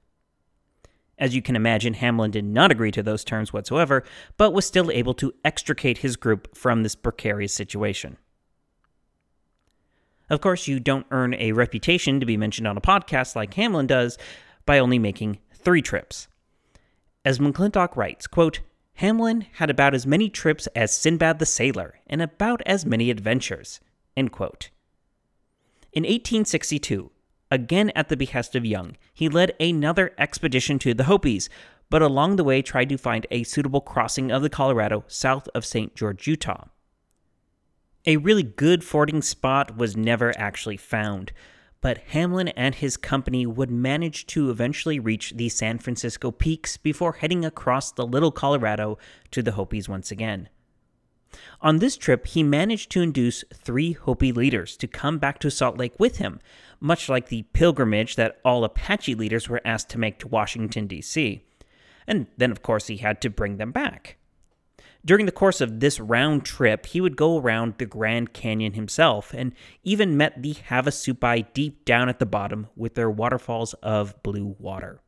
As 1.17 1.36
you 1.36 1.41
can 1.41 1.55
imagine, 1.55 1.96
Hamblin 1.96 2.31
did 2.31 2.46
not 2.46 2.72
agree 2.72 2.91
to 2.91 3.03
those 3.03 3.25
terms 3.25 3.51
whatsoever, 3.51 4.03
but 4.38 4.53
was 4.53 4.65
still 4.65 4.89
able 4.89 5.13
to 5.15 5.34
extricate 5.43 5.98
his 5.98 6.15
group 6.15 6.55
from 6.55 6.84
this 6.84 6.96
precarious 6.96 7.53
situation. 7.53 8.17
Of 10.29 10.41
course, 10.41 10.67
you 10.67 10.79
don't 10.79 11.08
earn 11.12 11.34
a 11.34 11.51
reputation 11.51 12.19
to 12.19 12.25
be 12.25 12.38
mentioned 12.38 12.67
on 12.67 12.77
a 12.77 12.81
podcast 12.81 13.36
like 13.36 13.53
Hamblin 13.55 13.88
does 13.88 14.17
by 14.65 14.79
only 14.79 15.00
making 15.00 15.39
three 15.53 15.81
trips. 15.81 16.27
As 17.25 17.39
McClintock 17.39 17.98
writes, 17.98 18.27
quote, 18.27 18.62
Hamblin 19.00 19.46
had 19.53 19.70
about 19.70 19.94
as 19.94 20.06
many 20.06 20.29
trips 20.29 20.68
as 20.75 20.94
Sinbad 20.94 21.39
the 21.39 21.46
Sailor 21.46 22.00
and 22.08 22.22
about 22.22 22.62
as 22.65 22.86
many 22.86 23.10
adventures. 23.10 23.79
In 24.18 24.25
1862, 25.96 27.10
again 27.50 27.94
at 27.96 28.10
the 28.10 28.18
behest 28.18 28.58
of 28.58 28.65
Young, 28.65 28.98
he 29.13 29.29
led 29.29 29.56
another 29.58 30.12
expedition 30.18 30.79
to 30.79 30.94
the 30.94 31.06
Hopis, 31.06 31.48
but 31.89 32.01
along 32.01 32.36
the 32.36 32.44
way 32.44 32.62
tried 32.62 32.89
to 32.89 32.98
find 32.98 33.25
a 33.32 33.44
suitable 33.44 33.79
crossing 33.79 34.34
of 34.34 34.41
the 34.41 34.50
Colorado 34.50 35.06
south 35.08 35.48
of 35.56 35.65
St. 35.65 35.96
George, 35.96 36.27
Utah. 36.27 36.65
A 38.06 38.18
really 38.18 38.44
good 38.44 38.84
fording 38.84 39.22
spot 39.22 39.77
was 39.77 39.96
never 39.96 40.38
actually 40.38 40.75
found, 40.75 41.32
but 41.81 41.98
Hamblin 42.09 42.50
and 42.50 42.75
his 42.75 42.98
company 42.98 43.45
would 43.45 43.71
manage 43.71 44.27
to 44.27 44.50
eventually 44.50 45.00
reach 45.00 45.33
the 45.36 45.50
San 45.50 45.79
Francisco 45.79 46.31
peaks 46.31 46.77
before 46.77 47.13
heading 47.13 47.45
across 47.45 47.91
the 47.91 48.05
Little 48.05 48.31
Colorado 48.31 48.98
to 49.31 49.41
the 49.41 49.53
Hopis 49.53 49.88
once 49.88 50.12
again. 50.12 50.50
On 51.62 51.77
this 51.77 51.95
trip, 51.95 52.27
he 52.27 52.43
managed 52.43 52.91
to 52.91 53.01
induce 53.01 53.43
three 53.53 53.93
Hopi 53.93 54.31
leaders 54.31 54.75
to 54.77 54.88
come 54.88 55.19
back 55.19 55.39
to 55.39 55.51
Salt 55.51 55.77
Lake 55.77 55.98
with 56.00 56.17
him, 56.17 56.39
much 56.79 57.07
like 57.07 57.27
the 57.27 57.43
pilgrimage 57.53 58.15
that 58.15 58.39
all 58.43 58.63
Apache 58.63 59.15
leaders 59.15 59.48
were 59.48 59.62
asked 59.63 59.89
to 59.89 60.00
make 60.00 60.19
to 60.19 60.27
Washington, 60.27 60.88
D.C. 60.88 61.43
And 62.07 62.27
then, 62.38 62.51
of 62.51 62.62
course, 62.62 62.88
he 62.88 62.98
had 62.98 63.21
to 63.21 63.29
bring 63.29 63.57
them 63.57 63.71
back. 63.71 64.18
During 65.06 65.25
the 65.25 65.32
course 65.32 65.62
of 65.62 65.79
this 65.79 66.00
round 66.00 66.44
trip, 66.44 66.88
he 66.88 67.00
would 67.00 67.15
go 67.15 67.38
around 67.38 67.75
the 67.77 67.86
Grand 67.86 68.34
Canyon 68.34 68.74
himself 68.74 69.34
and 69.34 69.53
even 69.84 70.18
met 70.18 70.41
the 70.41 70.53
Havasupai 70.53 71.53
deep 71.53 71.86
down 71.86 72.10
at 72.10 72.20
the 72.20 72.25
bottom 72.25 72.68
with 72.75 72.96
their 72.96 73.10
waterfalls 73.10 73.74
of 73.75 74.22
blue 74.24 74.56
water. 74.60 75.01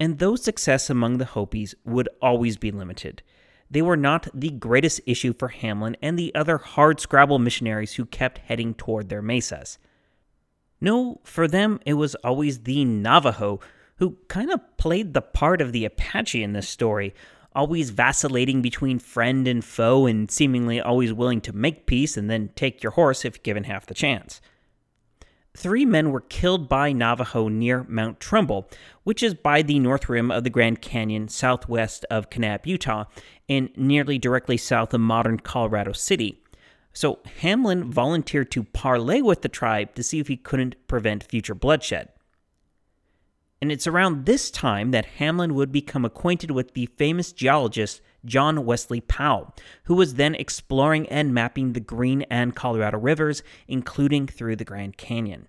And 0.00 0.18
though 0.18 0.36
success 0.36 0.88
among 0.88 1.18
the 1.18 1.24
Hopis 1.26 1.74
would 1.84 2.08
always 2.20 2.56
be 2.56 2.70
limited, 2.70 3.22
they 3.70 3.82
were 3.82 3.96
not 3.96 4.28
the 4.32 4.50
greatest 4.50 5.00
issue 5.06 5.32
for 5.32 5.48
Hamblin 5.48 5.96
and 6.00 6.18
the 6.18 6.34
other 6.34 6.58
hardscrabble 6.58 7.40
missionaries 7.40 7.94
who 7.94 8.04
kept 8.06 8.38
heading 8.38 8.74
toward 8.74 9.08
their 9.08 9.22
mesas. 9.22 9.78
No, 10.80 11.20
for 11.24 11.48
them 11.48 11.80
it 11.84 11.94
was 11.94 12.14
always 12.16 12.60
the 12.60 12.84
Navajo 12.84 13.60
who 13.96 14.18
kind 14.28 14.50
of 14.50 14.60
played 14.76 15.14
the 15.14 15.22
part 15.22 15.60
of 15.60 15.72
the 15.72 15.84
Apache 15.84 16.42
in 16.42 16.52
this 16.52 16.68
story, 16.68 17.14
always 17.56 17.90
vacillating 17.90 18.62
between 18.62 18.98
friend 19.00 19.48
and 19.48 19.64
foe 19.64 20.06
and 20.06 20.30
seemingly 20.30 20.80
always 20.80 21.12
willing 21.12 21.40
to 21.40 21.52
make 21.52 21.86
peace 21.86 22.16
and 22.16 22.30
then 22.30 22.50
take 22.54 22.82
your 22.82 22.92
horse 22.92 23.24
if 23.24 23.42
given 23.42 23.64
half 23.64 23.86
the 23.86 23.94
chance. 23.94 24.40
Three 25.56 25.86
men 25.86 26.10
were 26.10 26.20
killed 26.20 26.68
by 26.68 26.92
Navajo 26.92 27.48
near 27.48 27.86
Mount 27.88 28.20
Trumbull, 28.20 28.68
which 29.04 29.22
is 29.22 29.32
by 29.32 29.62
the 29.62 29.78
north 29.78 30.06
rim 30.06 30.30
of 30.30 30.44
the 30.44 30.50
Grand 30.50 30.82
Canyon 30.82 31.28
southwest 31.28 32.04
of 32.10 32.28
Kanab, 32.28 32.66
Utah, 32.66 33.04
and 33.48 33.70
nearly 33.74 34.18
directly 34.18 34.58
south 34.58 34.92
of 34.92 35.00
modern 35.00 35.40
Colorado 35.40 35.92
City. 35.92 36.42
So 36.92 37.20
Hamblin 37.40 37.90
volunteered 37.90 38.50
to 38.52 38.64
parley 38.64 39.22
with 39.22 39.40
the 39.40 39.48
tribe 39.48 39.94
to 39.94 40.02
see 40.02 40.18
if 40.18 40.28
he 40.28 40.36
couldn't 40.36 40.76
prevent 40.88 41.24
future 41.24 41.54
bloodshed. 41.54 42.10
And 43.66 43.72
it's 43.72 43.88
around 43.88 44.26
this 44.26 44.48
time 44.48 44.92
that 44.92 45.16
Hamblin 45.18 45.52
would 45.56 45.72
become 45.72 46.04
acquainted 46.04 46.52
with 46.52 46.74
the 46.74 46.86
famous 46.96 47.32
geologist 47.32 48.00
John 48.24 48.64
Wesley 48.64 49.00
Powell, 49.00 49.52
who 49.86 49.96
was 49.96 50.14
then 50.14 50.36
exploring 50.36 51.08
and 51.08 51.34
mapping 51.34 51.72
the 51.72 51.80
Green 51.80 52.22
and 52.30 52.54
Colorado 52.54 52.96
rivers, 52.96 53.42
including 53.66 54.28
through 54.28 54.54
the 54.54 54.64
Grand 54.64 54.96
Canyon. 54.96 55.48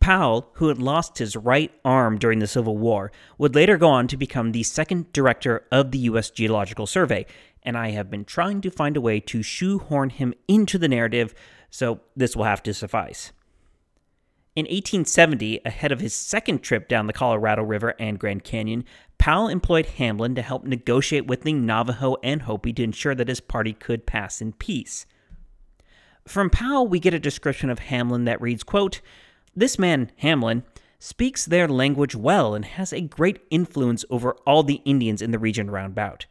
Powell, 0.00 0.48
who 0.54 0.68
had 0.68 0.78
lost 0.78 1.18
his 1.18 1.36
right 1.36 1.70
arm 1.84 2.16
during 2.16 2.38
the 2.38 2.46
Civil 2.46 2.78
War, 2.78 3.12
would 3.36 3.54
later 3.54 3.76
go 3.76 3.90
on 3.90 4.08
to 4.08 4.16
become 4.16 4.52
the 4.52 4.62
second 4.62 5.12
director 5.12 5.66
of 5.70 5.90
the 5.90 5.98
U.S. 5.98 6.30
Geological 6.30 6.86
Survey, 6.86 7.26
and 7.62 7.76
I 7.76 7.90
have 7.90 8.10
been 8.10 8.24
trying 8.24 8.62
to 8.62 8.70
find 8.70 8.96
a 8.96 9.02
way 9.02 9.20
to 9.20 9.42
shoehorn 9.42 10.08
him 10.08 10.32
into 10.48 10.78
the 10.78 10.88
narrative, 10.88 11.34
so 11.68 12.00
this 12.16 12.34
will 12.34 12.44
have 12.44 12.62
to 12.62 12.72
suffice. 12.72 13.32
In 14.56 14.64
1870, 14.64 15.60
ahead 15.64 15.92
of 15.92 16.00
his 16.00 16.14
second 16.14 16.62
trip 16.62 16.88
down 16.88 17.06
the 17.06 17.12
Colorado 17.12 17.62
River 17.62 17.94
and 17.98 18.18
Grand 18.18 18.42
Canyon, 18.42 18.84
Powell 19.18 19.48
employed 19.48 19.86
Hamblin 19.86 20.34
to 20.34 20.42
help 20.42 20.64
negotiate 20.64 21.26
with 21.26 21.42
the 21.42 21.52
Navajo 21.52 22.16
and 22.22 22.42
Hopi 22.42 22.72
to 22.72 22.82
ensure 22.82 23.14
that 23.14 23.28
his 23.28 23.40
party 23.40 23.72
could 23.72 24.06
pass 24.06 24.40
in 24.40 24.52
peace. 24.52 25.06
From 26.26 26.50
Powell, 26.50 26.88
we 26.88 26.98
get 26.98 27.14
a 27.14 27.20
description 27.20 27.70
of 27.70 27.78
Hamblin 27.78 28.24
that 28.24 28.40
reads, 28.40 28.62
quote, 28.62 29.00
This 29.54 29.78
man, 29.78 30.10
Hamblin, 30.16 30.64
speaks 30.98 31.44
their 31.44 31.68
language 31.68 32.14
well 32.14 32.54
and 32.54 32.64
has 32.64 32.92
a 32.92 33.00
great 33.00 33.40
influence 33.50 34.04
over 34.10 34.32
all 34.46 34.62
the 34.62 34.82
Indians 34.84 35.22
in 35.22 35.30
the 35.30 35.38
region 35.38 35.70
round 35.70 35.92
about. 35.92 36.26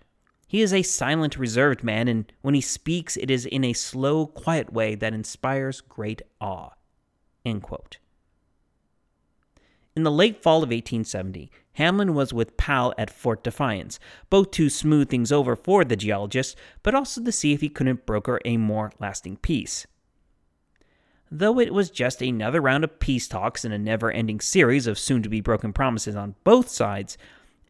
He 0.48 0.62
is 0.62 0.74
a 0.74 0.82
silent, 0.82 1.38
reserved 1.38 1.84
man, 1.84 2.08
and 2.08 2.32
when 2.42 2.56
he 2.56 2.62
speaks, 2.62 3.18
it 3.18 3.30
is 3.30 3.46
in 3.46 3.64
a 3.64 3.74
slow, 3.74 4.28
quiet 4.28 4.72
way 4.72 4.96
that 4.96 5.14
inspires 5.14 5.82
great 5.82 6.22
awe. 6.40 6.70
End 7.46 7.64
quote. 7.64 7.98
In 9.98 10.04
the 10.04 10.12
late 10.12 10.44
fall 10.44 10.58
of 10.58 10.70
1870, 10.70 11.50
Hamblin 11.74 12.14
was 12.14 12.32
with 12.32 12.56
Powell 12.56 12.94
at 13.00 13.10
Fort 13.10 13.44
Defiance, 13.44 14.00
both 14.30 14.52
to 14.52 14.70
smooth 14.70 15.10
things 15.10 15.32
over 15.32 15.56
for 15.56 15.84
the 15.84 15.96
geologist, 15.96 16.56
but 16.84 16.94
also 16.94 17.24
to 17.24 17.32
see 17.32 17.52
if 17.52 17.62
he 17.62 17.68
couldn't 17.68 18.06
broker 18.06 18.40
a 18.46 18.58
more 18.58 18.92
lasting 19.00 19.38
peace. 19.38 19.88
Though 21.32 21.60
it 21.60 21.74
was 21.74 21.90
just 21.90 22.22
another 22.22 22.62
round 22.62 22.84
of 22.84 23.00
peace 23.00 23.28
talks 23.28 23.66
in 23.66 23.72
a 23.72 23.80
never 23.80 24.12
ending 24.12 24.40
series 24.40 24.86
of 24.86 25.00
soon 25.00 25.24
to 25.24 25.30
be 25.30 25.42
broken 25.42 25.74
promises 25.74 26.16
on 26.16 26.36
both 26.44 26.70
sides, 26.70 27.18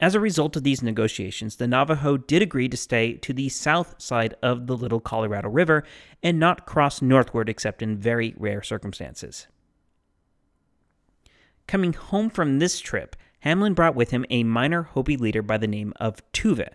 as 0.02 0.14
a 0.14 0.20
result 0.20 0.58
of 0.58 0.64
these 0.64 0.84
negotiations, 0.84 1.56
the 1.56 1.66
Navajo 1.66 2.18
did 2.18 2.42
agree 2.42 2.68
to 2.68 2.76
stay 2.76 3.14
to 3.14 3.32
the 3.32 3.48
south 3.48 3.96
side 4.02 4.36
of 4.44 4.68
the 4.68 4.76
Little 4.76 5.00
Colorado 5.00 5.48
River 5.48 5.86
and 6.22 6.38
not 6.38 6.66
cross 6.66 7.02
northward 7.02 7.48
except 7.48 7.82
in 7.82 7.98
very 7.98 8.36
rare 8.38 8.62
circumstances. 8.62 9.48
Coming 11.68 11.92
home 11.92 12.30
from 12.30 12.60
this 12.60 12.80
trip, 12.80 13.16
Hamblin 13.42 13.74
brought 13.74 13.96
with 13.96 14.12
him 14.12 14.26
a 14.30 14.44
minor 14.44 14.84
Hopi 14.84 15.18
leader 15.18 15.42
by 15.42 15.58
the 15.58 15.68
name 15.68 15.94
of 15.98 16.22
Tuva. 16.32 16.70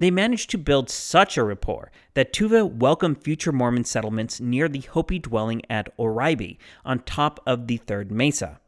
They 0.00 0.10
managed 0.10 0.50
to 0.50 0.58
build 0.58 0.90
such 0.90 1.36
a 1.36 1.44
rapport 1.44 1.92
that 2.14 2.32
Tuva 2.32 2.68
welcomed 2.68 3.22
future 3.22 3.52
Mormon 3.52 3.84
settlements 3.84 4.40
near 4.40 4.68
the 4.68 4.80
Hopi 4.80 5.20
dwelling 5.20 5.62
at 5.70 5.96
Oraibi 5.96 6.58
on 6.84 6.98
top 7.00 7.38
of 7.46 7.68
the 7.68 7.76
third 7.76 8.10
mesa. 8.10 8.60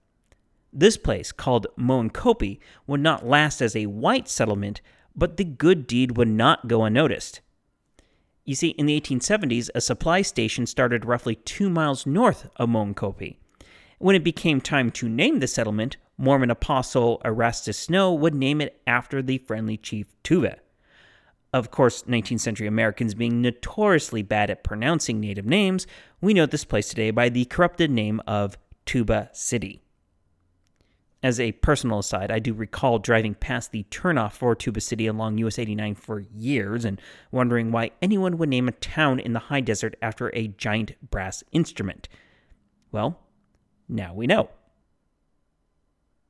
This 0.72 0.96
place, 0.96 1.32
called 1.32 1.66
Moenkopi, 1.76 2.60
would 2.86 3.00
not 3.00 3.26
last 3.26 3.60
as 3.60 3.74
a 3.74 3.86
white 3.86 4.28
settlement, 4.28 4.80
but 5.16 5.36
the 5.36 5.44
good 5.44 5.88
deed 5.88 6.16
would 6.16 6.28
not 6.28 6.68
go 6.68 6.84
unnoticed. 6.84 7.40
You 8.44 8.54
see, 8.54 8.68
in 8.68 8.86
the 8.86 9.00
1870s, 9.00 9.68
a 9.74 9.80
supply 9.80 10.22
station 10.22 10.64
started 10.64 11.04
roughly 11.04 11.34
two 11.34 11.68
miles 11.68 12.06
north 12.06 12.48
of 12.54 12.68
Moenkopi. 12.68 13.38
When 13.98 14.14
it 14.14 14.24
became 14.24 14.60
time 14.60 14.90
to 14.92 15.08
name 15.08 15.40
the 15.40 15.46
settlement, 15.46 15.96
Mormon 16.18 16.50
apostle 16.50 17.20
Erastus 17.24 17.78
Snow 17.78 18.12
would 18.12 18.34
name 18.34 18.60
it 18.60 18.80
after 18.86 19.22
the 19.22 19.38
friendly 19.38 19.78
chief 19.78 20.14
Tuva. 20.22 20.56
Of 21.52 21.70
course, 21.70 22.02
19th 22.02 22.40
century 22.40 22.66
Americans 22.66 23.14
being 23.14 23.40
notoriously 23.40 24.20
bad 24.20 24.50
at 24.50 24.64
pronouncing 24.64 25.18
native 25.18 25.46
names, 25.46 25.86
we 26.20 26.34
know 26.34 26.44
this 26.44 26.64
place 26.64 26.88
today 26.88 27.10
by 27.10 27.30
the 27.30 27.46
corrupted 27.46 27.90
name 27.90 28.20
of 28.26 28.58
Tuba 28.84 29.30
City. 29.32 29.80
As 31.22 31.40
a 31.40 31.52
personal 31.52 32.00
aside, 32.00 32.30
I 32.30 32.38
do 32.38 32.52
recall 32.52 32.98
driving 32.98 33.34
past 33.34 33.72
the 33.72 33.84
turnoff 33.84 34.32
for 34.32 34.54
Tuba 34.54 34.82
City 34.82 35.06
along 35.06 35.38
US 35.38 35.58
89 35.58 35.94
for 35.94 36.20
years 36.20 36.84
and 36.84 37.00
wondering 37.32 37.72
why 37.72 37.92
anyone 38.02 38.36
would 38.36 38.50
name 38.50 38.68
a 38.68 38.72
town 38.72 39.18
in 39.18 39.32
the 39.32 39.38
high 39.38 39.62
desert 39.62 39.96
after 40.02 40.28
a 40.34 40.48
giant 40.48 40.92
brass 41.10 41.42
instrument. 41.52 42.10
Well, 42.92 43.18
now 43.88 44.14
we 44.14 44.26
know. 44.26 44.50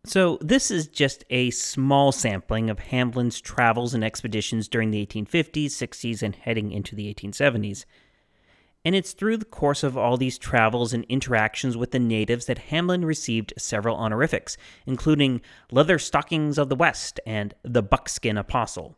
So, 0.05 0.39
this 0.41 0.71
is 0.71 0.87
just 0.87 1.25
a 1.31 1.51
small 1.51 2.13
sampling 2.13 2.71
of 2.71 2.79
Hamblin's 2.79 3.41
travels 3.41 3.93
and 3.93 4.05
expeditions 4.05 4.69
during 4.69 4.93
the 4.93 5.05
1850s, 5.05 5.67
60s, 5.67 6.23
and 6.23 6.37
heading 6.37 6.71
into 6.71 6.95
the 6.95 7.13
1870s. 7.13 7.85
And 8.85 8.95
it's 8.95 9.15
through 9.15 9.39
the 9.39 9.45
course 9.45 9.83
of 9.83 9.99
all 9.99 10.17
these 10.17 10.39
travels 10.39 10.93
and 10.93 11.05
interactions 11.09 11.77
with 11.77 11.91
the 11.91 11.99
natives 11.99 12.47
that 12.47 12.59
Hamblin 12.59 13.05
received 13.05 13.53
several 13.59 13.97
honorifics, 13.97 14.57
including 14.87 15.41
Leather 15.73 15.99
Stockings 15.99 16.57
of 16.57 16.69
the 16.69 16.77
West 16.77 17.19
and 17.27 17.53
the 17.65 17.83
Buckskin 17.83 18.39
Apostle. 18.39 18.97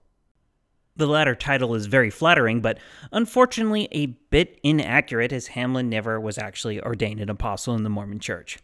The 0.99 1.07
latter 1.07 1.37
title 1.37 1.77
is 1.77 1.87
very 1.87 2.11
flattering, 2.11 2.61
but 2.61 2.79
unfortunately 3.13 3.87
a 3.93 4.07
bit 4.07 4.59
inaccurate 4.65 5.33
as 5.33 5.47
Hamblin 5.47 5.89
never 5.89 6.21
was 6.21 6.39
actually 6.39 6.83
ordained 6.83 7.21
an 7.21 7.31
apostle 7.31 7.77
in 7.77 7.85
the 7.85 7.89
Mormon 7.89 8.19
Church. 8.19 8.59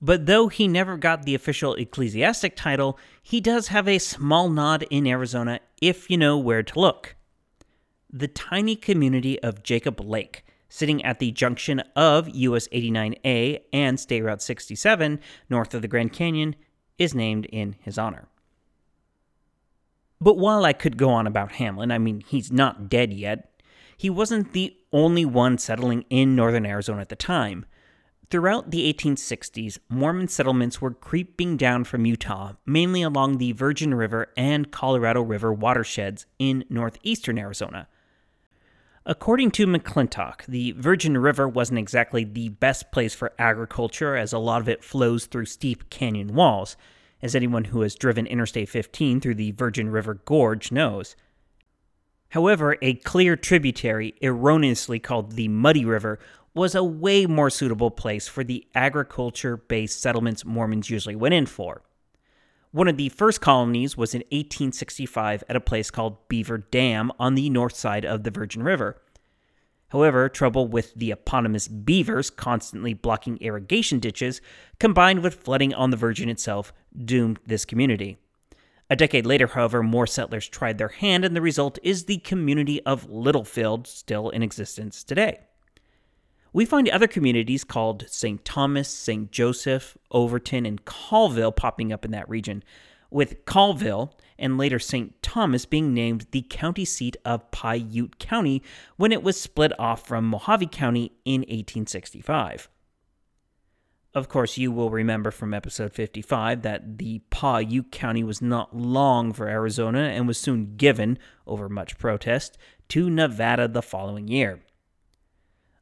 But 0.00 0.26
though 0.26 0.46
he 0.46 0.68
never 0.68 0.96
got 0.96 1.24
the 1.24 1.34
official 1.34 1.74
ecclesiastic 1.74 2.54
title, 2.54 3.00
he 3.20 3.40
does 3.40 3.68
have 3.68 3.88
a 3.88 3.98
small 3.98 4.48
nod 4.48 4.84
in 4.90 5.08
Arizona 5.08 5.58
if 5.80 6.08
you 6.08 6.16
know 6.16 6.38
where 6.38 6.62
to 6.62 6.78
look. 6.78 7.16
The 8.08 8.28
tiny 8.28 8.76
community 8.76 9.42
of 9.42 9.64
Jacob 9.64 10.00
Lake, 10.00 10.44
sitting 10.68 11.04
at 11.04 11.18
the 11.18 11.32
junction 11.32 11.80
of 11.96 12.28
US 12.28 12.68
89A 12.68 13.60
and 13.72 13.98
State 13.98 14.22
Route 14.22 14.42
67 14.42 15.18
north 15.50 15.74
of 15.74 15.82
the 15.82 15.88
Grand 15.88 16.12
Canyon, 16.12 16.54
is 16.96 17.12
named 17.12 17.46
in 17.46 17.74
his 17.80 17.98
honor. 17.98 18.28
But 20.22 20.38
while 20.38 20.64
I 20.64 20.72
could 20.72 20.96
go 20.96 21.10
on 21.10 21.26
about 21.26 21.50
Hamblin, 21.52 21.90
I 21.90 21.98
mean, 21.98 22.22
he's 22.28 22.52
not 22.52 22.88
dead 22.88 23.12
yet, 23.12 23.50
he 23.96 24.08
wasn't 24.08 24.52
the 24.52 24.76
only 24.92 25.24
one 25.24 25.58
settling 25.58 26.04
in 26.10 26.36
northern 26.36 26.64
Arizona 26.64 27.00
at 27.00 27.08
the 27.08 27.16
time. 27.16 27.66
Throughout 28.30 28.70
the 28.70 28.92
1860s, 28.92 29.78
Mormon 29.88 30.28
settlements 30.28 30.80
were 30.80 30.92
creeping 30.92 31.56
down 31.56 31.82
from 31.82 32.06
Utah, 32.06 32.52
mainly 32.64 33.02
along 33.02 33.38
the 33.38 33.50
Virgin 33.50 33.94
River 33.94 34.28
and 34.36 34.70
Colorado 34.70 35.22
River 35.22 35.52
watersheds 35.52 36.26
in 36.38 36.64
northeastern 36.70 37.36
Arizona. 37.36 37.88
According 39.04 39.50
to 39.52 39.66
McClintock, 39.66 40.46
the 40.46 40.70
Virgin 40.72 41.18
River 41.18 41.48
wasn't 41.48 41.80
exactly 41.80 42.22
the 42.22 42.50
best 42.50 42.92
place 42.92 43.12
for 43.12 43.32
agriculture 43.40 44.14
as 44.14 44.32
a 44.32 44.38
lot 44.38 44.60
of 44.60 44.68
it 44.68 44.84
flows 44.84 45.26
through 45.26 45.46
steep 45.46 45.90
canyon 45.90 46.34
walls, 46.34 46.76
as 47.22 47.34
anyone 47.34 47.64
who 47.64 47.82
has 47.82 47.94
driven 47.94 48.26
Interstate 48.26 48.68
15 48.68 49.20
through 49.20 49.36
the 49.36 49.52
Virgin 49.52 49.90
River 49.90 50.14
Gorge 50.24 50.72
knows. 50.72 51.16
However, 52.30 52.76
a 52.82 52.94
clear 52.94 53.36
tributary, 53.36 54.14
erroneously 54.22 54.98
called 54.98 55.32
the 55.32 55.48
Muddy 55.48 55.84
River, 55.84 56.18
was 56.54 56.74
a 56.74 56.84
way 56.84 57.26
more 57.26 57.50
suitable 57.50 57.90
place 57.90 58.28
for 58.28 58.44
the 58.44 58.66
agriculture 58.74 59.56
based 59.56 60.00
settlements 60.00 60.44
Mormons 60.44 60.90
usually 60.90 61.16
went 61.16 61.34
in 61.34 61.46
for. 61.46 61.82
One 62.72 62.88
of 62.88 62.96
the 62.96 63.10
first 63.10 63.42
colonies 63.42 63.98
was 63.98 64.14
in 64.14 64.20
1865 64.30 65.44
at 65.48 65.56
a 65.56 65.60
place 65.60 65.90
called 65.90 66.26
Beaver 66.28 66.58
Dam 66.58 67.12
on 67.18 67.34
the 67.34 67.50
north 67.50 67.76
side 67.76 68.06
of 68.06 68.24
the 68.24 68.30
Virgin 68.30 68.62
River. 68.62 69.00
However, 69.92 70.30
trouble 70.30 70.66
with 70.66 70.94
the 70.94 71.10
eponymous 71.10 71.68
beavers 71.68 72.30
constantly 72.30 72.94
blocking 72.94 73.36
irrigation 73.42 73.98
ditches, 73.98 74.40
combined 74.80 75.22
with 75.22 75.34
flooding 75.34 75.74
on 75.74 75.90
the 75.90 75.98
Virgin 75.98 76.30
itself, 76.30 76.72
doomed 77.04 77.38
this 77.46 77.66
community. 77.66 78.16
A 78.88 78.96
decade 78.96 79.26
later, 79.26 79.46
however, 79.48 79.82
more 79.82 80.06
settlers 80.06 80.48
tried 80.48 80.78
their 80.78 80.88
hand, 80.88 81.26
and 81.26 81.36
the 81.36 81.42
result 81.42 81.78
is 81.82 82.04
the 82.04 82.18
community 82.18 82.82
of 82.84 83.10
Littlefield, 83.10 83.86
still 83.86 84.30
in 84.30 84.42
existence 84.42 85.04
today 85.04 85.40
we 86.52 86.64
find 86.66 86.88
other 86.88 87.06
communities 87.06 87.64
called 87.64 88.04
St. 88.08 88.44
Thomas, 88.44 88.88
St. 88.88 89.30
Joseph, 89.32 89.96
Overton, 90.10 90.66
and 90.66 90.84
Callville 90.84 91.54
popping 91.54 91.92
up 91.92 92.04
in 92.04 92.10
that 92.10 92.28
region, 92.28 92.62
with 93.12 93.44
Callville 93.44 94.12
and 94.38 94.58
later 94.58 94.78
St. 94.78 95.22
Thomas 95.22 95.66
being 95.66 95.94
named 95.94 96.26
the 96.30 96.42
county 96.48 96.84
seat 96.84 97.16
of 97.24 97.50
Paiute 97.50 98.18
County 98.18 98.62
when 98.96 99.12
it 99.12 99.22
was 99.22 99.40
split 99.40 99.72
off 99.78 100.06
from 100.06 100.30
Mohave 100.30 100.70
County 100.70 101.12
in 101.24 101.42
1865. 101.42 102.68
Of 104.14 104.28
course, 104.28 104.58
you 104.58 104.70
will 104.70 104.90
remember 104.90 105.30
from 105.30 105.54
episode 105.54 105.94
55 105.94 106.62
that 106.62 106.98
the 106.98 107.22
Paiute 107.30 107.90
County 107.90 108.22
was 108.22 108.42
not 108.42 108.76
long 108.76 109.32
for 109.32 109.48
Arizona 109.48 110.00
and 110.00 110.26
was 110.26 110.36
soon 110.36 110.76
given, 110.76 111.18
over 111.46 111.68
much 111.68 111.96
protest, 111.98 112.58
to 112.88 113.08
Nevada 113.08 113.68
the 113.68 113.80
following 113.80 114.28
year. 114.28 114.60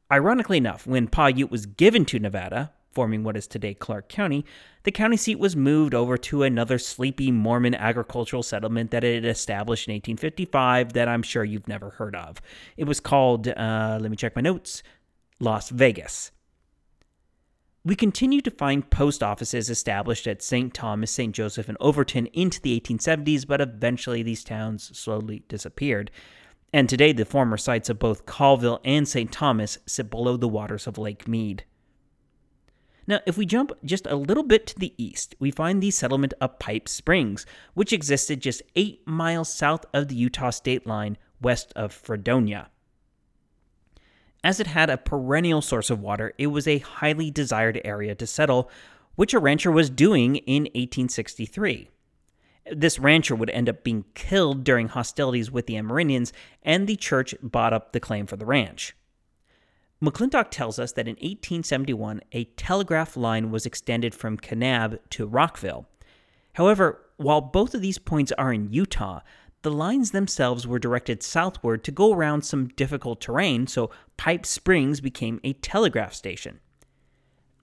Ironically 0.09 0.57
enough, 0.57 0.87
when 0.87 1.07
Paiute 1.07 1.51
was 1.51 1.65
given 1.65 2.05
to 2.05 2.19
Nevada, 2.19 2.71
forming 2.91 3.23
what 3.23 3.37
is 3.37 3.47
today 3.47 3.73
Clark 3.73 4.09
County, 4.09 4.45
the 4.83 4.91
county 4.91 5.17
seat 5.17 5.39
was 5.39 5.55
moved 5.55 5.93
over 5.93 6.17
to 6.17 6.43
another 6.43 6.77
sleepy 6.77 7.31
Mormon 7.31 7.75
agricultural 7.75 8.43
settlement 8.43 8.91
that 8.91 9.03
it 9.03 9.25
established 9.25 9.87
in 9.87 9.93
1855 9.93 10.93
that 10.93 11.07
I'm 11.07 11.23
sure 11.23 11.43
you've 11.43 11.67
never 11.67 11.91
heard 11.91 12.15
of. 12.15 12.41
It 12.77 12.85
was 12.85 12.99
called, 12.99 13.47
uh, 13.47 13.97
let 14.01 14.09
me 14.11 14.17
check 14.17 14.35
my 14.35 14.41
notes, 14.41 14.83
Las 15.39 15.69
Vegas. 15.69 16.31
We 17.83 17.95
continue 17.95 18.41
to 18.41 18.51
find 18.51 18.87
post 18.89 19.23
offices 19.23 19.69
established 19.69 20.27
at 20.27 20.43
St. 20.43 20.71
Thomas, 20.71 21.09
St. 21.09 21.33
Joseph, 21.33 21.67
and 21.67 21.77
Overton 21.79 22.27
into 22.27 22.61
the 22.61 22.79
1870s, 22.79 23.47
but 23.47 23.59
eventually 23.59 24.21
these 24.21 24.43
towns 24.43 24.95
slowly 24.97 25.43
disappeared 25.47 26.11
and 26.73 26.87
today 26.87 27.11
the 27.11 27.25
former 27.25 27.57
sites 27.57 27.89
of 27.89 27.99
both 27.99 28.25
Callville 28.25 28.79
and 28.85 29.07
St. 29.07 29.31
Thomas 29.31 29.77
sit 29.85 30.09
below 30.09 30.37
the 30.37 30.47
waters 30.47 30.87
of 30.87 30.97
Lake 30.97 31.27
Mead. 31.27 31.65
Now, 33.07 33.19
if 33.25 33.37
we 33.37 33.45
jump 33.45 33.71
just 33.83 34.05
a 34.05 34.15
little 34.15 34.43
bit 34.43 34.67
to 34.67 34.79
the 34.79 34.93
east, 34.97 35.35
we 35.39 35.51
find 35.51 35.81
the 35.81 35.91
settlement 35.91 36.33
of 36.39 36.59
Pipe 36.59 36.87
Springs, 36.87 37.45
which 37.73 37.93
existed 37.93 38.41
just 38.41 38.61
eight 38.75 39.05
miles 39.07 39.53
south 39.53 39.85
of 39.93 40.07
the 40.07 40.15
Utah 40.15 40.51
state 40.51 40.85
line 40.85 41.17
west 41.41 41.73
of 41.75 41.91
Fredonia. 41.91 42.69
As 44.43 44.59
it 44.59 44.67
had 44.67 44.89
a 44.89 44.97
perennial 44.97 45.61
source 45.61 45.89
of 45.89 45.99
water, 45.99 46.33
it 46.37 46.47
was 46.47 46.67
a 46.67 46.79
highly 46.79 47.29
desired 47.29 47.81
area 47.83 48.15
to 48.15 48.27
settle, 48.27 48.69
which 49.15 49.33
a 49.33 49.39
rancher 49.39 49.71
was 49.71 49.89
doing 49.89 50.37
in 50.37 50.63
1863. 50.63 51.89
This 52.71 52.99
rancher 52.99 53.35
would 53.35 53.49
end 53.49 53.69
up 53.69 53.83
being 53.83 54.05
killed 54.13 54.63
during 54.63 54.87
hostilities 54.87 55.51
with 55.51 55.65
the 55.65 55.75
Amerindians, 55.75 56.31
and 56.63 56.87
the 56.87 56.95
church 56.95 57.35
bought 57.41 57.73
up 57.73 57.91
the 57.91 57.99
claim 57.99 58.27
for 58.27 58.35
the 58.35 58.45
ranch. 58.45 58.95
McClintock 60.03 60.49
tells 60.49 60.79
us 60.79 60.93
that 60.93 61.07
in 61.07 61.13
1871, 61.15 62.21
a 62.31 62.45
telegraph 62.45 63.15
line 63.15 63.51
was 63.51 63.67
extended 63.67 64.15
from 64.15 64.37
Kanab 64.37 64.97
to 65.11 65.27
Rockville. 65.27 65.85
However, 66.53 67.05
while 67.17 67.41
both 67.41 67.75
of 67.75 67.81
these 67.81 67.99
points 67.99 68.31
are 68.31 68.51
in 68.51 68.73
Utah, 68.73 69.19
the 69.61 69.69
lines 69.69 70.09
themselves 70.09 70.65
were 70.65 70.79
directed 70.79 71.21
southward 71.21 71.83
to 71.83 71.91
go 71.91 72.13
around 72.13 72.41
some 72.41 72.69
difficult 72.69 73.21
terrain, 73.21 73.67
so 73.67 73.91
Pipe 74.17 74.43
Springs 74.43 75.01
became 75.01 75.39
a 75.43 75.53
telegraph 75.53 76.15
station. 76.15 76.59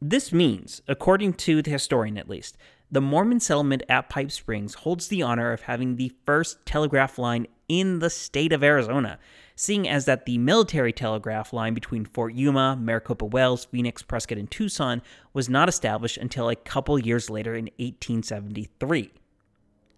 This 0.00 0.32
means, 0.32 0.80
according 0.86 1.32
to 1.34 1.60
the 1.60 1.72
historian 1.72 2.16
at 2.16 2.28
least, 2.28 2.56
the 2.90 3.00
Mormon 3.00 3.40
settlement 3.40 3.82
at 3.88 4.08
Pipe 4.08 4.30
Springs 4.30 4.74
holds 4.74 5.08
the 5.08 5.22
honor 5.22 5.52
of 5.52 5.62
having 5.62 5.96
the 5.96 6.12
first 6.24 6.64
telegraph 6.64 7.18
line 7.18 7.46
in 7.68 7.98
the 7.98 8.08
state 8.08 8.52
of 8.52 8.64
Arizona, 8.64 9.18
seeing 9.54 9.86
as 9.86 10.06
that 10.06 10.24
the 10.24 10.38
military 10.38 10.92
telegraph 10.92 11.52
line 11.52 11.74
between 11.74 12.06
Fort 12.06 12.32
Yuma, 12.32 12.76
Maricopa 12.76 13.26
Wells, 13.26 13.66
Phoenix, 13.66 14.02
Prescott, 14.02 14.38
and 14.38 14.50
Tucson 14.50 15.02
was 15.34 15.48
not 15.48 15.68
established 15.68 16.16
until 16.16 16.48
a 16.48 16.56
couple 16.56 16.98
years 16.98 17.28
later 17.28 17.54
in 17.54 17.66
1873. 17.76 19.12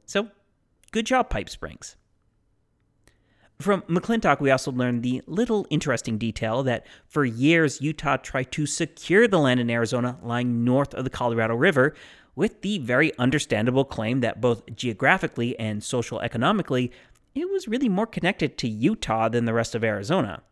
So, 0.06 0.28
good 0.90 1.06
job, 1.06 1.30
Pipe 1.30 1.48
Springs. 1.48 1.96
From 3.60 3.82
McClintock, 3.82 4.40
we 4.40 4.50
also 4.50 4.72
learned 4.72 5.02
the 5.02 5.20
little 5.26 5.66
interesting 5.68 6.16
detail 6.16 6.62
that 6.62 6.86
for 7.06 7.26
years 7.26 7.82
Utah 7.82 8.16
tried 8.16 8.50
to 8.52 8.64
secure 8.64 9.28
the 9.28 9.38
land 9.38 9.60
in 9.60 9.68
Arizona 9.68 10.18
lying 10.22 10.64
north 10.64 10.94
of 10.94 11.04
the 11.04 11.10
Colorado 11.10 11.54
River, 11.54 11.94
with 12.40 12.62
the 12.62 12.78
very 12.78 13.14
understandable 13.18 13.84
claim 13.84 14.20
that 14.20 14.40
both 14.40 14.62
geographically 14.74 15.58
and 15.58 15.84
social 15.84 16.20
economically, 16.20 16.90
it 17.34 17.50
was 17.50 17.68
really 17.68 17.86
more 17.86 18.06
connected 18.06 18.56
to 18.56 18.66
Utah 18.66 19.28
than 19.28 19.44
the 19.44 19.52
rest 19.52 19.74
of 19.74 19.84
Arizona. 19.84 20.42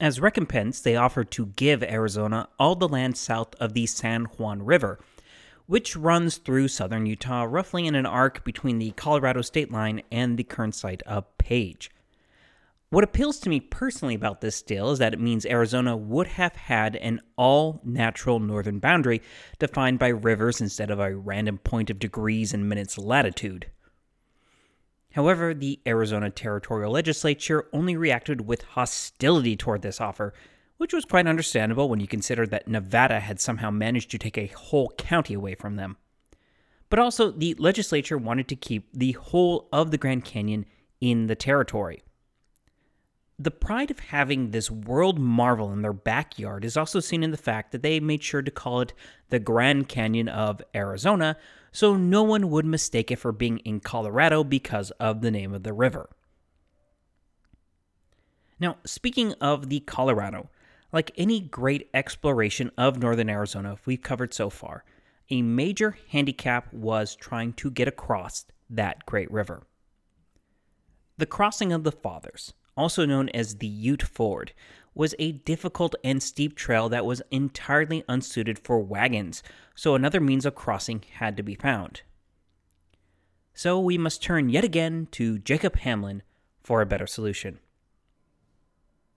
As 0.00 0.22
recompense, 0.22 0.80
they 0.80 0.96
offered 0.96 1.30
to 1.32 1.52
give 1.56 1.82
Arizona 1.82 2.48
all 2.58 2.74
the 2.74 2.88
land 2.88 3.18
south 3.18 3.56
of 3.56 3.74
the 3.74 3.84
San 3.84 4.24
Juan 4.24 4.62
River, 4.62 4.98
which 5.66 5.94
runs 5.94 6.38
through 6.38 6.68
southern 6.68 7.04
Utah 7.04 7.44
roughly 7.46 7.86
in 7.86 7.94
an 7.94 8.06
arc 8.06 8.42
between 8.42 8.78
the 8.78 8.92
Colorado 8.92 9.42
state 9.42 9.70
line 9.70 10.00
and 10.10 10.38
the 10.38 10.44
current 10.44 10.74
site 10.74 11.02
of 11.02 11.26
Page. 11.36 11.90
What 12.90 13.04
appeals 13.04 13.38
to 13.40 13.50
me 13.50 13.60
personally 13.60 14.14
about 14.14 14.40
this 14.40 14.62
deal 14.62 14.90
is 14.90 14.98
that 14.98 15.12
it 15.12 15.20
means 15.20 15.44
Arizona 15.44 15.94
would 15.94 16.26
have 16.26 16.56
had 16.56 16.96
an 16.96 17.20
all 17.36 17.82
natural 17.84 18.40
northern 18.40 18.78
boundary 18.78 19.20
defined 19.58 19.98
by 19.98 20.08
rivers 20.08 20.62
instead 20.62 20.90
of 20.90 20.98
a 20.98 21.14
random 21.14 21.58
point 21.58 21.90
of 21.90 21.98
degrees 21.98 22.54
and 22.54 22.66
minutes 22.66 22.96
latitude. 22.96 23.70
However, 25.12 25.52
the 25.52 25.80
Arizona 25.86 26.30
Territorial 26.30 26.92
Legislature 26.92 27.66
only 27.74 27.94
reacted 27.94 28.46
with 28.46 28.62
hostility 28.62 29.54
toward 29.54 29.82
this 29.82 30.00
offer, 30.00 30.32
which 30.78 30.94
was 30.94 31.04
quite 31.04 31.26
understandable 31.26 31.90
when 31.90 32.00
you 32.00 32.06
consider 32.06 32.46
that 32.46 32.68
Nevada 32.68 33.20
had 33.20 33.38
somehow 33.38 33.70
managed 33.70 34.10
to 34.12 34.18
take 34.18 34.38
a 34.38 34.46
whole 34.46 34.94
county 34.96 35.34
away 35.34 35.54
from 35.54 35.76
them. 35.76 35.98
But 36.88 37.00
also, 37.00 37.32
the 37.32 37.54
legislature 37.58 38.16
wanted 38.16 38.48
to 38.48 38.56
keep 38.56 38.88
the 38.94 39.12
whole 39.12 39.68
of 39.74 39.90
the 39.90 39.98
Grand 39.98 40.24
Canyon 40.24 40.64
in 41.02 41.26
the 41.26 41.36
territory. 41.36 42.02
The 43.40 43.50
pride 43.52 43.92
of 43.92 44.00
having 44.00 44.50
this 44.50 44.68
world 44.68 45.18
marvel 45.18 45.72
in 45.72 45.82
their 45.82 45.92
backyard 45.92 46.64
is 46.64 46.76
also 46.76 46.98
seen 46.98 47.22
in 47.22 47.30
the 47.30 47.36
fact 47.36 47.70
that 47.70 47.82
they 47.82 48.00
made 48.00 48.22
sure 48.22 48.42
to 48.42 48.50
call 48.50 48.80
it 48.80 48.92
the 49.30 49.38
Grand 49.38 49.88
Canyon 49.88 50.28
of 50.28 50.60
Arizona 50.74 51.36
so 51.70 51.94
no 51.94 52.24
one 52.24 52.50
would 52.50 52.66
mistake 52.66 53.12
it 53.12 53.20
for 53.20 53.30
being 53.30 53.58
in 53.58 53.78
Colorado 53.78 54.42
because 54.42 54.90
of 54.92 55.20
the 55.20 55.30
name 55.30 55.54
of 55.54 55.62
the 55.62 55.72
river. 55.72 56.10
Now, 58.58 58.78
speaking 58.84 59.34
of 59.34 59.68
the 59.68 59.80
Colorado, 59.80 60.50
like 60.92 61.12
any 61.16 61.38
great 61.40 61.88
exploration 61.94 62.72
of 62.76 62.98
northern 62.98 63.30
Arizona 63.30 63.76
we've 63.84 64.02
covered 64.02 64.34
so 64.34 64.50
far, 64.50 64.84
a 65.30 65.42
major 65.42 65.96
handicap 66.08 66.72
was 66.72 67.14
trying 67.14 67.52
to 67.52 67.70
get 67.70 67.86
across 67.86 68.46
that 68.70 69.06
great 69.06 69.30
river. 69.30 69.62
The 71.18 71.26
crossing 71.26 71.72
of 71.72 71.84
the 71.84 71.92
Fathers, 71.92 72.54
also 72.78 73.04
known 73.04 73.28
as 73.30 73.56
the 73.56 73.66
Ute 73.66 74.02
Ford, 74.02 74.52
was 74.94 75.14
a 75.18 75.32
difficult 75.32 75.94
and 76.02 76.22
steep 76.22 76.56
trail 76.56 76.88
that 76.88 77.06
was 77.06 77.22
entirely 77.30 78.04
unsuited 78.08 78.58
for 78.58 78.80
wagons, 78.80 79.42
so 79.74 79.94
another 79.94 80.20
means 80.20 80.46
of 80.46 80.54
crossing 80.54 81.02
had 81.18 81.36
to 81.36 81.42
be 81.42 81.54
found. 81.54 82.02
So 83.54 83.78
we 83.78 83.98
must 83.98 84.22
turn 84.22 84.48
yet 84.48 84.64
again 84.64 85.08
to 85.12 85.38
Jacob 85.38 85.76
Hamblin 85.76 86.22
for 86.62 86.80
a 86.80 86.86
better 86.86 87.06
solution. 87.06 87.58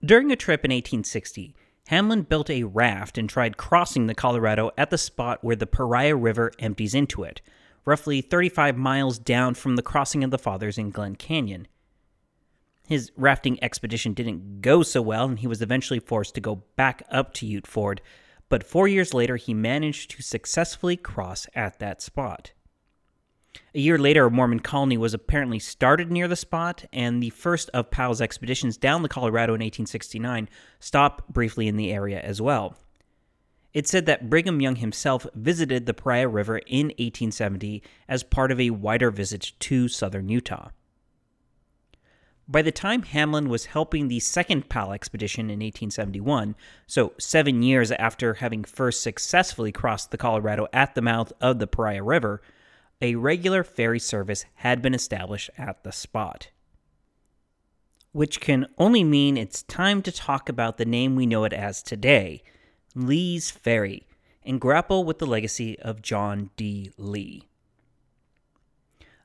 During 0.04 0.32
a 0.32 0.36
trip 0.36 0.64
in 0.64 0.70
1860, 0.70 1.54
Hamblin 1.88 2.22
built 2.22 2.50
a 2.50 2.64
raft 2.64 3.18
and 3.18 3.28
tried 3.28 3.56
crossing 3.56 4.06
the 4.06 4.14
Colorado 4.14 4.70
at 4.78 4.90
the 4.90 4.98
spot 4.98 5.42
where 5.42 5.56
the 5.56 5.66
Paria 5.66 6.16
River 6.16 6.52
empties 6.58 6.94
into 6.94 7.22
it, 7.22 7.40
roughly 7.84 8.20
35 8.20 8.76
miles 8.76 9.18
down 9.18 9.54
from 9.54 9.76
the 9.76 9.82
crossing 9.82 10.22
of 10.22 10.30
the 10.30 10.38
Fathers 10.38 10.78
in 10.78 10.90
Glen 10.90 11.16
Canyon. 11.16 11.66
His 12.88 13.12
rafting 13.16 13.62
expedition 13.62 14.12
didn't 14.12 14.60
go 14.60 14.82
so 14.82 15.00
well, 15.00 15.26
and 15.26 15.38
he 15.38 15.46
was 15.46 15.62
eventually 15.62 16.00
forced 16.00 16.34
to 16.34 16.40
go 16.40 16.64
back 16.76 17.02
up 17.10 17.32
to 17.34 17.46
Ute 17.46 17.66
Ford, 17.66 18.00
but 18.48 18.64
four 18.64 18.88
years 18.88 19.14
later 19.14 19.36
he 19.36 19.54
managed 19.54 20.10
to 20.10 20.22
successfully 20.22 20.96
cross 20.96 21.46
at 21.54 21.78
that 21.78 22.02
spot. 22.02 22.52
A 23.74 23.80
year 23.80 23.98
later, 23.98 24.26
a 24.26 24.30
Mormon 24.30 24.60
colony 24.60 24.96
was 24.96 25.14
apparently 25.14 25.58
started 25.58 26.10
near 26.10 26.26
the 26.26 26.36
spot, 26.36 26.84
and 26.92 27.22
the 27.22 27.30
first 27.30 27.70
of 27.74 27.90
Powell's 27.90 28.20
expeditions 28.20 28.76
down 28.76 29.02
the 29.02 29.08
Colorado 29.08 29.52
in 29.52 29.60
1869 29.60 30.48
stopped 30.80 31.32
briefly 31.32 31.68
in 31.68 31.76
the 31.76 31.92
area 31.92 32.20
as 32.20 32.40
well. 32.40 32.76
It 33.74 33.88
said 33.88 34.06
that 34.06 34.28
Brigham 34.28 34.60
Young 34.60 34.76
himself 34.76 35.26
visited 35.34 35.86
the 35.86 35.94
Paria 35.94 36.28
River 36.28 36.58
in 36.58 36.88
1870 36.88 37.82
as 38.08 38.22
part 38.22 38.52
of 38.52 38.60
a 38.60 38.70
wider 38.70 39.10
visit 39.10 39.52
to 39.60 39.88
southern 39.88 40.28
Utah. 40.28 40.68
By 42.48 42.62
the 42.62 42.72
time 42.72 43.02
Hamblin 43.02 43.48
was 43.48 43.66
helping 43.66 44.08
the 44.08 44.20
second 44.20 44.68
Powell 44.68 44.92
expedition 44.92 45.46
in 45.46 45.60
1871, 45.60 46.56
so 46.86 47.12
seven 47.18 47.62
years 47.62 47.92
after 47.92 48.34
having 48.34 48.64
first 48.64 49.02
successfully 49.02 49.70
crossed 49.70 50.10
the 50.10 50.18
Colorado 50.18 50.66
at 50.72 50.94
the 50.94 51.02
mouth 51.02 51.32
of 51.40 51.58
the 51.58 51.66
Paria 51.66 52.02
River, 52.02 52.42
a 53.00 53.14
regular 53.14 53.62
ferry 53.62 53.98
service 53.98 54.44
had 54.56 54.82
been 54.82 54.94
established 54.94 55.50
at 55.56 55.84
the 55.84 55.92
spot. 55.92 56.50
Which 58.10 58.40
can 58.40 58.66
only 58.76 59.04
mean 59.04 59.36
it's 59.36 59.62
time 59.62 60.02
to 60.02 60.12
talk 60.12 60.48
about 60.48 60.76
the 60.76 60.84
name 60.84 61.16
we 61.16 61.26
know 61.26 61.44
it 61.44 61.52
as 61.52 61.82
today 61.82 62.42
Lee's 62.94 63.50
Ferry 63.50 64.06
and 64.44 64.60
grapple 64.60 65.04
with 65.04 65.18
the 65.18 65.26
legacy 65.26 65.78
of 65.78 66.02
John 66.02 66.50
D. 66.56 66.90
Lee. 66.98 67.48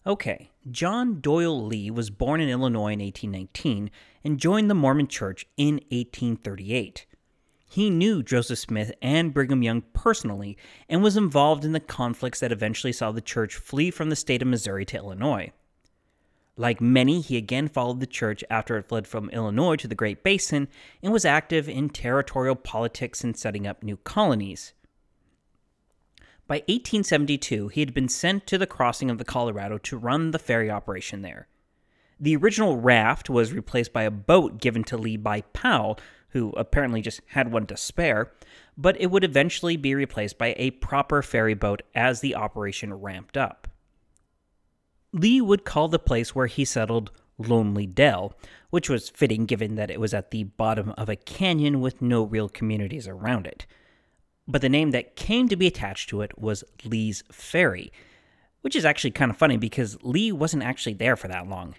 Okay, 0.08 0.52
John 0.72 1.20
Doyle 1.20 1.65
Lee 1.65 1.91
was 1.91 2.10
born 2.10 2.39
in 2.39 2.48
Illinois 2.48 2.93
in 2.93 3.02
1819 3.02 3.91
and 4.24 4.39
joined 4.39 4.70
the 4.70 4.74
Mormon 4.74 5.08
Church 5.08 5.46
in 5.58 5.82
1838. 5.89 7.06
He 7.70 7.89
knew 7.89 8.24
Joseph 8.24 8.58
Smith 8.58 8.93
and 9.02 9.34
Brigham 9.34 9.63
Young 9.63 9.82
personally 9.91 10.58
and 10.88 11.04
was 11.04 11.17
involved 11.17 11.65
in 11.65 11.74
the 11.74 11.82
conflicts 11.82 12.39
that 12.39 12.54
eventually 12.54 12.93
saw 12.93 13.12
the 13.12 13.20
church 13.20 13.56
flee 13.56 13.91
from 13.91 14.10
the 14.10 14.15
state 14.15 14.41
of 14.41 14.48
Missouri 14.48 14.86
to 14.86 14.96
Illinois. 14.96 15.52
Like 16.56 16.80
many, 16.80 17.20
he 17.20 17.36
again 17.36 17.67
followed 17.67 18.00
the 18.00 18.08
church 18.08 18.46
after 18.50 18.78
it 18.78 18.88
fled 18.88 19.08
from 19.08 19.30
Illinois 19.32 19.76
to 19.76 19.89
the 19.89 19.93
Great 19.93 20.24
Basin 20.24 20.70
and 21.04 21.12
was 21.12 21.26
active 21.26 21.67
in 21.67 21.89
territorial 21.89 22.56
politics 22.56 23.26
and 23.26 23.36
setting 23.36 23.67
up 23.67 23.84
new 23.84 23.98
colonies. 23.98 24.72
By 26.48 26.60
1872, 26.68 27.68
he 27.68 27.82
had 27.82 27.94
been 27.94 28.08
sent 28.08 28.48
to 28.48 28.58
the 28.58 28.66
crossing 28.66 29.10
of 29.10 29.18
the 29.18 29.26
Colorado 29.26 29.78
to 29.80 29.98
run 29.98 30.32
the 30.32 30.40
ferry 30.40 30.72
operation 30.72 31.22
there. 31.22 31.48
The 32.20 32.38
original 32.38 32.78
raft 32.78 33.30
was 33.30 33.52
replaced 33.52 33.92
by 33.92 34.04
a 34.04 34.12
boat 34.12 34.60
given 34.60 34.84
to 34.86 34.98
Lee 34.98 35.18
by 35.18 35.42
Powell, 35.42 36.00
who 36.30 36.52
apparently 36.52 37.02
just 37.02 37.22
had 37.28 37.52
one 37.52 37.68
to 37.68 37.78
spare, 37.78 38.32
but 38.78 39.00
it 39.00 39.12
would 39.12 39.26
eventually 39.26 39.76
be 39.76 39.94
replaced 39.94 40.38
by 40.38 40.56
a 40.58 40.72
proper 40.72 41.22
ferry 41.22 41.54
boat 41.54 41.84
as 41.94 42.22
the 42.22 42.36
operation 42.36 42.94
ramped 42.94 43.36
up. 43.36 43.68
Lee 45.12 45.42
would 45.42 45.66
call 45.66 45.90
the 45.90 46.00
place 46.00 46.34
where 46.34 46.48
he 46.48 46.64
settled 46.64 47.12
Lonely 47.38 47.86
Dell, 47.86 48.34
which 48.70 48.90
was 48.90 49.10
fitting 49.10 49.46
given 49.46 49.76
that 49.76 49.92
it 49.92 50.00
was 50.00 50.14
at 50.14 50.32
the 50.32 50.44
bottom 50.46 50.94
of 50.98 51.10
a 51.10 51.16
canyon 51.16 51.82
with 51.82 52.02
no 52.02 52.24
real 52.24 52.50
communities 52.50 53.08
around 53.08 53.48
it. 53.48 53.66
But 54.48 54.62
the 54.62 54.70
name 54.70 54.92
that 54.92 55.16
came 55.16 55.50
to 55.50 55.56
be 55.56 55.68
attached 55.68 56.10
to 56.10 56.22
it 56.22 56.40
was 56.40 56.64
Lee's 56.86 57.24
Ferry, 57.32 57.92
which 58.62 58.76
is 58.76 58.86
actually 58.86 59.12
kind 59.12 59.30
of 59.30 59.38
funny 59.38 59.58
because 59.58 59.98
Lee 60.04 60.32
wasn't 60.32 60.64
actually 60.64 60.94
there 60.94 61.16
for 61.16 61.28
that 61.28 61.48
long. 61.48 61.76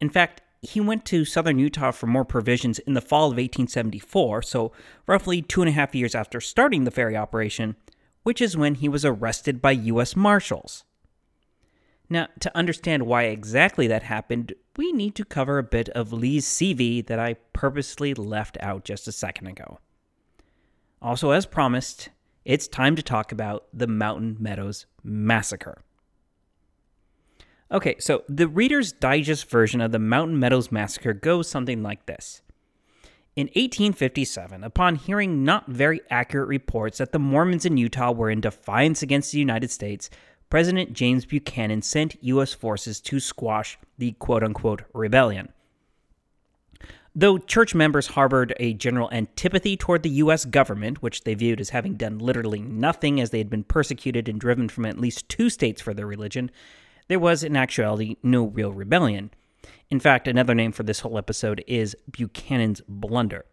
In 0.00 0.10
fact, 0.10 0.42
he 0.60 0.80
went 0.80 1.04
to 1.06 1.24
southern 1.24 1.58
Utah 1.58 1.92
for 1.92 2.06
more 2.06 2.24
provisions 2.24 2.78
in 2.80 2.94
the 2.94 3.00
fall 3.00 3.26
of 3.26 3.36
1874, 3.36 4.42
so 4.42 4.72
roughly 5.06 5.40
two 5.40 5.62
and 5.62 5.68
a 5.68 5.72
half 5.72 5.94
years 5.94 6.14
after 6.14 6.40
starting 6.40 6.84
the 6.84 6.90
ferry 6.90 7.16
operation, 7.16 7.76
which 8.24 8.40
is 8.40 8.56
when 8.56 8.76
he 8.76 8.88
was 8.88 9.04
arrested 9.04 9.62
by 9.62 9.70
U.S. 9.70 10.16
Marshals. 10.16 10.84
Now, 12.08 12.28
to 12.40 12.56
understand 12.56 13.06
why 13.06 13.24
exactly 13.24 13.86
that 13.86 14.04
happened, 14.04 14.54
we 14.76 14.92
need 14.92 15.14
to 15.16 15.24
cover 15.24 15.58
a 15.58 15.62
bit 15.62 15.88
of 15.90 16.12
Lee's 16.12 16.46
CV 16.46 17.04
that 17.06 17.18
I 17.18 17.34
purposely 17.52 18.14
left 18.14 18.56
out 18.60 18.84
just 18.84 19.08
a 19.08 19.12
second 19.12 19.48
ago. 19.48 19.78
Also, 21.06 21.30
as 21.30 21.46
promised, 21.46 22.08
it's 22.44 22.66
time 22.66 22.96
to 22.96 23.02
talk 23.02 23.30
about 23.30 23.68
the 23.72 23.86
Mountain 23.86 24.38
Meadows 24.40 24.86
Massacre. 25.04 25.84
Okay, 27.70 27.94
so 28.00 28.24
the 28.28 28.48
Reader's 28.48 28.90
Digest 28.90 29.48
version 29.48 29.80
of 29.80 29.92
the 29.92 30.00
Mountain 30.00 30.40
Meadows 30.40 30.72
Massacre 30.72 31.12
goes 31.12 31.48
something 31.48 31.80
like 31.80 32.06
this. 32.06 32.42
In 33.36 33.46
1857, 33.46 34.64
upon 34.64 34.96
hearing 34.96 35.44
not 35.44 35.68
very 35.68 36.00
accurate 36.10 36.48
reports 36.48 36.98
that 36.98 37.12
the 37.12 37.20
Mormons 37.20 37.64
in 37.64 37.76
Utah 37.76 38.10
were 38.10 38.28
in 38.28 38.40
defiance 38.40 39.00
against 39.00 39.30
the 39.30 39.38
United 39.38 39.70
States, 39.70 40.10
President 40.50 40.92
James 40.92 41.24
Buchanan 41.24 41.82
sent 41.82 42.20
U.S. 42.24 42.52
forces 42.52 43.00
to 43.02 43.20
squash 43.20 43.78
the 43.96 44.10
quote 44.18 44.42
unquote 44.42 44.82
rebellion. 44.92 45.50
Though 47.18 47.38
church 47.38 47.74
members 47.74 48.08
harbored 48.08 48.52
a 48.58 48.74
general 48.74 49.10
antipathy 49.10 49.74
toward 49.74 50.02
the 50.02 50.10
U.S. 50.10 50.44
government, 50.44 51.00
which 51.00 51.24
they 51.24 51.32
viewed 51.32 51.62
as 51.62 51.70
having 51.70 51.94
done 51.94 52.18
literally 52.18 52.60
nothing 52.60 53.22
as 53.22 53.30
they 53.30 53.38
had 53.38 53.48
been 53.48 53.64
persecuted 53.64 54.28
and 54.28 54.38
driven 54.38 54.68
from 54.68 54.84
at 54.84 55.00
least 55.00 55.26
two 55.26 55.48
states 55.48 55.80
for 55.80 55.94
their 55.94 56.06
religion, 56.06 56.50
there 57.08 57.18
was 57.18 57.42
in 57.42 57.56
actuality 57.56 58.16
no 58.22 58.44
real 58.44 58.70
rebellion. 58.70 59.30
In 59.88 59.98
fact, 59.98 60.28
another 60.28 60.54
name 60.54 60.72
for 60.72 60.82
this 60.82 61.00
whole 61.00 61.16
episode 61.16 61.64
is 61.66 61.96
Buchanan's 62.10 62.82
Blunder. 62.86 63.46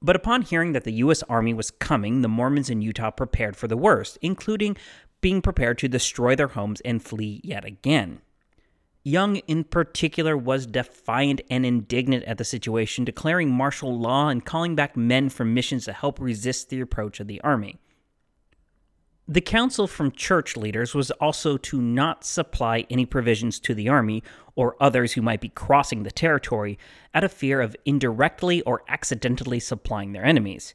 But 0.00 0.14
upon 0.14 0.42
hearing 0.42 0.70
that 0.70 0.84
the 0.84 0.92
U.S. 0.92 1.24
Army 1.24 1.52
was 1.52 1.72
coming, 1.72 2.22
the 2.22 2.28
Mormons 2.28 2.70
in 2.70 2.80
Utah 2.80 3.10
prepared 3.10 3.56
for 3.56 3.66
the 3.66 3.76
worst, 3.76 4.18
including 4.22 4.76
being 5.20 5.42
prepared 5.42 5.78
to 5.78 5.88
destroy 5.88 6.36
their 6.36 6.46
homes 6.46 6.80
and 6.82 7.02
flee 7.02 7.40
yet 7.42 7.64
again. 7.64 8.20
Young, 9.06 9.36
in 9.36 9.62
particular, 9.62 10.36
was 10.36 10.66
defiant 10.66 11.40
and 11.48 11.64
indignant 11.64 12.24
at 12.24 12.38
the 12.38 12.44
situation, 12.44 13.04
declaring 13.04 13.48
martial 13.48 13.96
law 13.96 14.30
and 14.30 14.44
calling 14.44 14.74
back 14.74 14.96
men 14.96 15.28
from 15.28 15.54
missions 15.54 15.84
to 15.84 15.92
help 15.92 16.18
resist 16.18 16.70
the 16.70 16.80
approach 16.80 17.20
of 17.20 17.28
the 17.28 17.40
army. 17.42 17.78
The 19.28 19.40
counsel 19.40 19.86
from 19.86 20.10
church 20.10 20.56
leaders 20.56 20.92
was 20.92 21.12
also 21.12 21.56
to 21.56 21.80
not 21.80 22.24
supply 22.24 22.84
any 22.90 23.06
provisions 23.06 23.60
to 23.60 23.74
the 23.74 23.88
army 23.88 24.24
or 24.56 24.74
others 24.80 25.12
who 25.12 25.22
might 25.22 25.40
be 25.40 25.50
crossing 25.50 26.02
the 26.02 26.10
territory 26.10 26.76
out 27.14 27.22
of 27.22 27.30
fear 27.30 27.60
of 27.60 27.76
indirectly 27.84 28.60
or 28.62 28.82
accidentally 28.88 29.60
supplying 29.60 30.14
their 30.14 30.24
enemies. 30.24 30.74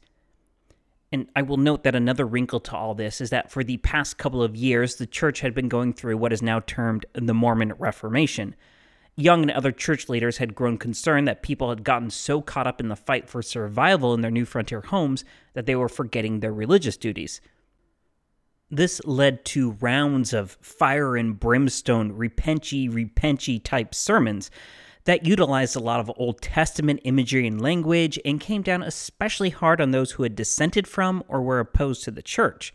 And 1.12 1.28
I 1.36 1.42
will 1.42 1.58
note 1.58 1.84
that 1.84 1.94
another 1.94 2.26
wrinkle 2.26 2.60
to 2.60 2.74
all 2.74 2.94
this 2.94 3.20
is 3.20 3.28
that 3.30 3.50
for 3.50 3.62
the 3.62 3.76
past 3.76 4.16
couple 4.16 4.42
of 4.42 4.56
years, 4.56 4.96
the 4.96 5.06
church 5.06 5.40
had 5.40 5.54
been 5.54 5.68
going 5.68 5.92
through 5.92 6.16
what 6.16 6.32
is 6.32 6.40
now 6.40 6.60
termed 6.60 7.04
the 7.12 7.34
Mormon 7.34 7.74
Reformation. 7.78 8.54
Young 9.14 9.42
and 9.42 9.50
other 9.50 9.72
church 9.72 10.08
leaders 10.08 10.38
had 10.38 10.54
grown 10.54 10.78
concerned 10.78 11.28
that 11.28 11.42
people 11.42 11.68
had 11.68 11.84
gotten 11.84 12.08
so 12.08 12.40
caught 12.40 12.66
up 12.66 12.80
in 12.80 12.88
the 12.88 12.96
fight 12.96 13.28
for 13.28 13.42
survival 13.42 14.14
in 14.14 14.22
their 14.22 14.30
new 14.30 14.46
frontier 14.46 14.80
homes 14.80 15.22
that 15.52 15.66
they 15.66 15.76
were 15.76 15.90
forgetting 15.90 16.40
their 16.40 16.52
religious 16.52 16.96
duties. 16.96 17.42
This 18.70 19.02
led 19.04 19.44
to 19.46 19.72
rounds 19.72 20.32
of 20.32 20.56
fire 20.62 21.14
and 21.14 21.38
brimstone, 21.38 22.12
repenty, 22.12 22.88
repenty 22.88 23.58
type 23.62 23.94
sermons 23.94 24.50
that 25.04 25.26
utilized 25.26 25.74
a 25.74 25.80
lot 25.80 26.00
of 26.00 26.10
Old 26.16 26.40
Testament 26.40 27.00
imagery 27.04 27.46
and 27.46 27.60
language 27.60 28.18
and 28.24 28.40
came 28.40 28.62
down 28.62 28.82
especially 28.82 29.50
hard 29.50 29.80
on 29.80 29.90
those 29.90 30.12
who 30.12 30.22
had 30.22 30.36
dissented 30.36 30.86
from 30.86 31.24
or 31.28 31.42
were 31.42 31.60
opposed 31.60 32.04
to 32.04 32.10
the 32.10 32.22
church. 32.22 32.72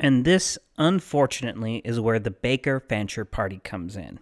And 0.00 0.24
this, 0.24 0.58
unfortunately, 0.76 1.82
is 1.84 2.00
where 2.00 2.18
the 2.18 2.30
Baker 2.30 2.80
Fancher 2.80 3.24
Party 3.24 3.60
comes 3.62 3.96
in. 3.96 4.20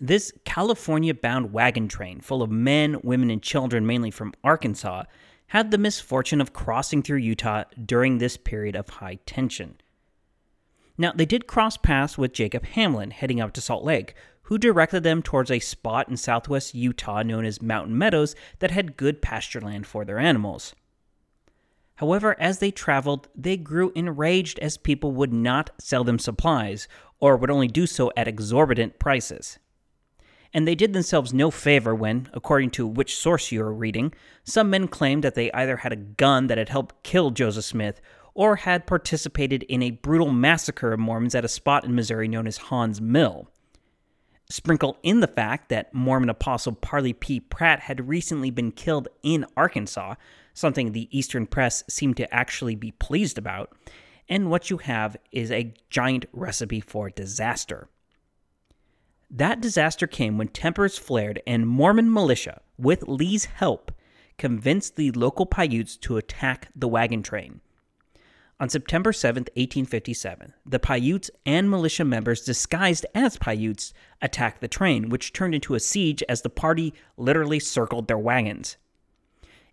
This 0.00 0.32
California 0.44 1.14
bound 1.14 1.52
wagon 1.52 1.86
train, 1.86 2.20
full 2.20 2.42
of 2.42 2.50
men, 2.50 2.98
women, 3.02 3.30
and 3.30 3.42
children, 3.42 3.86
mainly 3.86 4.10
from 4.10 4.32
Arkansas, 4.42 5.04
had 5.48 5.70
the 5.70 5.78
misfortune 5.78 6.40
of 6.40 6.52
crossing 6.52 7.02
through 7.02 7.18
Utah 7.18 7.64
during 7.84 8.18
this 8.18 8.36
period 8.36 8.76
of 8.76 8.88
high 8.88 9.18
tension. 9.26 9.76
Now, 11.00 11.12
they 11.12 11.24
did 11.24 11.46
cross 11.46 11.78
paths 11.78 12.18
with 12.18 12.34
Jacob 12.34 12.62
Hamblin 12.62 13.12
heading 13.12 13.40
up 13.40 13.54
to 13.54 13.62
Salt 13.62 13.84
Lake, 13.84 14.14
who 14.42 14.58
directed 14.58 15.02
them 15.02 15.22
towards 15.22 15.50
a 15.50 15.58
spot 15.58 16.10
in 16.10 16.18
southwest 16.18 16.74
Utah 16.74 17.22
known 17.22 17.46
as 17.46 17.62
Mountain 17.62 17.96
Meadows 17.96 18.36
that 18.58 18.70
had 18.70 18.98
good 18.98 19.22
pasture 19.22 19.62
land 19.62 19.86
for 19.86 20.04
their 20.04 20.18
animals. 20.18 20.74
However, 21.94 22.38
as 22.38 22.58
they 22.58 22.70
traveled, 22.70 23.28
they 23.34 23.56
grew 23.56 23.92
enraged 23.94 24.58
as 24.58 24.76
people 24.76 25.12
would 25.12 25.32
not 25.32 25.70
sell 25.78 26.04
them 26.04 26.18
supplies, 26.18 26.86
or 27.18 27.34
would 27.34 27.50
only 27.50 27.68
do 27.68 27.86
so 27.86 28.12
at 28.14 28.28
exorbitant 28.28 28.98
prices. 28.98 29.58
And 30.52 30.68
they 30.68 30.74
did 30.74 30.92
themselves 30.92 31.32
no 31.32 31.50
favor 31.50 31.94
when, 31.94 32.28
according 32.34 32.72
to 32.72 32.86
which 32.86 33.16
source 33.16 33.50
you 33.50 33.62
are 33.62 33.72
reading, 33.72 34.12
some 34.44 34.68
men 34.68 34.86
claimed 34.86 35.24
that 35.24 35.34
they 35.34 35.50
either 35.52 35.78
had 35.78 35.94
a 35.94 35.96
gun 35.96 36.48
that 36.48 36.58
had 36.58 36.68
helped 36.68 37.02
kill 37.04 37.30
Joseph 37.30 37.64
Smith 37.64 38.02
or 38.40 38.56
had 38.56 38.86
participated 38.86 39.62
in 39.64 39.82
a 39.82 39.90
brutal 39.90 40.30
massacre 40.30 40.94
of 40.94 40.98
Mormons 40.98 41.34
at 41.34 41.44
a 41.44 41.48
spot 41.48 41.84
in 41.84 41.94
Missouri 41.94 42.26
known 42.26 42.46
as 42.46 42.56
Haun's 42.56 42.98
Mill. 42.98 43.50
Sprinkle 44.48 44.96
in 45.02 45.20
the 45.20 45.26
fact 45.26 45.68
that 45.68 45.92
Mormon 45.92 46.30
apostle 46.30 46.72
Parley 46.72 47.12
P. 47.12 47.38
Pratt 47.38 47.80
had 47.80 48.08
recently 48.08 48.50
been 48.50 48.72
killed 48.72 49.08
in 49.22 49.44
Arkansas, 49.58 50.14
something 50.54 50.92
the 50.92 51.14
Eastern 51.14 51.46
press 51.46 51.84
seemed 51.86 52.16
to 52.16 52.34
actually 52.34 52.74
be 52.74 52.92
pleased 52.92 53.36
about, 53.36 53.76
and 54.26 54.48
what 54.48 54.70
you 54.70 54.78
have 54.78 55.18
is 55.30 55.50
a 55.50 55.74
giant 55.90 56.24
recipe 56.32 56.80
for 56.80 57.10
disaster. 57.10 57.88
That 59.30 59.60
disaster 59.60 60.06
came 60.06 60.38
when 60.38 60.48
tempers 60.48 60.96
flared 60.96 61.42
and 61.46 61.68
Mormon 61.68 62.10
militia, 62.10 62.62
with 62.78 63.06
Lee's 63.06 63.44
help, 63.44 63.92
convinced 64.38 64.96
the 64.96 65.10
local 65.10 65.44
Paiutes 65.44 65.98
to 65.98 66.16
attack 66.16 66.68
the 66.74 66.88
wagon 66.88 67.22
train. 67.22 67.60
On 68.60 68.68
September 68.68 69.10
7, 69.10 69.44
1857, 69.54 70.52
the 70.66 70.78
Paiutes 70.78 71.30
and 71.46 71.70
militia 71.70 72.04
members 72.04 72.42
disguised 72.42 73.06
as 73.14 73.38
Paiutes 73.38 73.94
attacked 74.20 74.60
the 74.60 74.68
train, 74.68 75.08
which 75.08 75.32
turned 75.32 75.54
into 75.54 75.74
a 75.74 75.80
siege 75.80 76.22
as 76.28 76.42
the 76.42 76.50
party 76.50 76.92
literally 77.16 77.58
circled 77.58 78.06
their 78.06 78.18
wagons. 78.18 78.76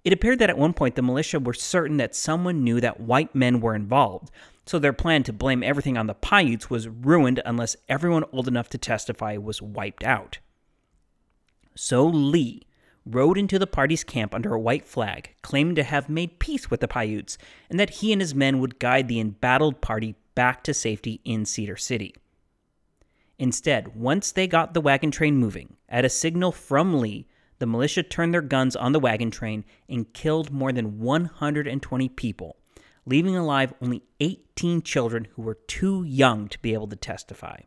It 0.06 0.13
appeared 0.13 0.39
that 0.39 0.50
at 0.50 0.58
one 0.58 0.71
point 0.71 0.95
the 0.95 1.02
militia 1.02 1.38
were 1.38 1.54
certain 1.54 1.97
that 1.97 2.15
someone 2.15 2.63
knew 2.63 2.80
that 2.80 3.02
white 3.02 3.36
men 3.36 3.60
were 3.60 3.76
involved, 3.76 4.32
so 4.65 4.80
their 4.80 4.93
plan 4.93 5.23
to 5.23 5.34
blame 5.34 5.63
everything 5.63 5.97
on 5.97 6.08
the 6.08 6.13
Paiutes 6.13 6.69
was 6.69 6.88
ruined 6.88 7.41
unless 7.45 7.76
everyone 7.89 8.23
old 8.32 8.47
enough 8.47 8.69
to 8.69 8.78
testify 8.78 9.36
was 9.36 9.62
wiped 9.62 10.06
out. 10.06 10.38
So 11.76 12.08
Lee, 12.08 12.66
rode 13.13 13.37
into 13.37 13.57
the 13.57 13.67
party's 13.67 14.03
camp 14.03 14.33
under 14.33 14.53
a 14.53 14.59
white 14.59 14.85
flag, 14.85 15.35
claiming 15.41 15.75
to 15.75 15.83
have 15.83 16.09
made 16.09 16.39
peace 16.39 16.69
with 16.69 16.81
the 16.81 16.87
Paiutes 16.87 17.37
and 17.69 17.79
that 17.79 17.89
he 17.89 18.11
and 18.11 18.21
his 18.21 18.35
men 18.35 18.59
would 18.59 18.79
guide 18.79 19.07
the 19.07 19.19
embattled 19.19 19.81
party 19.81 20.15
back 20.35 20.63
to 20.63 20.73
safety 20.73 21.21
in 21.23 21.45
Cedar 21.45 21.77
City. 21.77 22.13
Instead, 23.39 23.95
once 23.95 24.31
they 24.31 24.47
got 24.47 24.73
the 24.73 24.81
wagon 24.81 25.11
train 25.11 25.37
moving, 25.37 25.77
at 25.87 26.05
a 26.05 26.09
signal 26.09 26.51
from 26.51 26.99
Lee, 26.99 27.27
the 27.59 27.65
militia 27.65 28.03
turned 28.03 28.33
their 28.33 28.41
guns 28.41 28.75
on 28.75 28.91
the 28.91 28.99
wagon 28.99 29.31
train 29.31 29.63
and 29.89 30.13
killed 30.13 30.51
more 30.51 30.71
than 30.71 30.99
120 30.99 32.09
people, 32.09 32.57
leaving 33.05 33.35
alive 33.35 33.73
only 33.81 34.03
18 34.19 34.81
children 34.81 35.27
who 35.31 35.41
were 35.41 35.59
too 35.67 36.03
young 36.03 36.47
to 36.49 36.59
be 36.59 36.73
able 36.73 36.87
to 36.87 36.95
testify. 36.95 37.61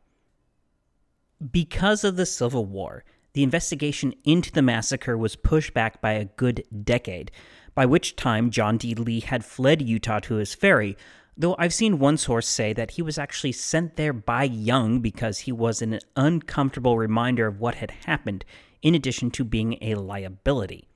Because 1.50 2.05
of 2.05 2.16
the 2.16 2.26
Civil 2.26 2.66
War, 2.66 3.05
the 3.33 3.43
investigation 3.43 4.14
into 4.25 4.51
the 4.53 4.62
massacre 4.62 5.16
was 5.16 5.37
pushed 5.37 5.75
back 5.75 6.01
by 6.01 6.12
a 6.12 6.25
good 6.25 6.64
decade, 6.85 7.31
by 7.75 7.87
which 7.87 8.16
time 8.16 8.51
John 8.51 8.77
D. 8.77 8.95
Lee 8.95 9.21
had 9.21 9.45
fled 9.45 9.83
Utah 9.83 10.21
to 10.21 10.35
his 10.35 10.55
ferry, 10.55 10.97
though 11.37 11.55
I've 11.59 11.75
seen 11.75 11.99
one 11.99 12.16
source 12.16 12.47
say 12.47 12.73
that 12.73 12.93
he 12.93 13.03
was 13.03 13.19
actually 13.19 13.53
sent 13.53 13.97
there 13.97 14.12
by 14.12 14.45
Young 14.45 15.01
because 15.01 15.40
he 15.40 15.53
was 15.53 15.81
an 15.81 16.01
uncomfortable 16.16 16.99
reminder 16.99 17.47
of 17.47 17.61
what 17.61 17.77
had 17.77 17.93
happened, 18.07 18.45
in 18.83 18.95
addition 18.95 19.31
to 19.33 19.45
being 19.45 19.79
a 19.81 19.95
liability. 19.95 20.88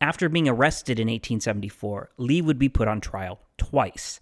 After 0.00 0.28
being 0.28 0.48
arrested 0.48 1.00
in 1.00 1.06
1874, 1.08 2.10
Lee 2.18 2.42
would 2.42 2.58
be 2.58 2.68
put 2.68 2.86
on 2.86 3.00
trial 3.00 3.40
twice. 3.56 4.20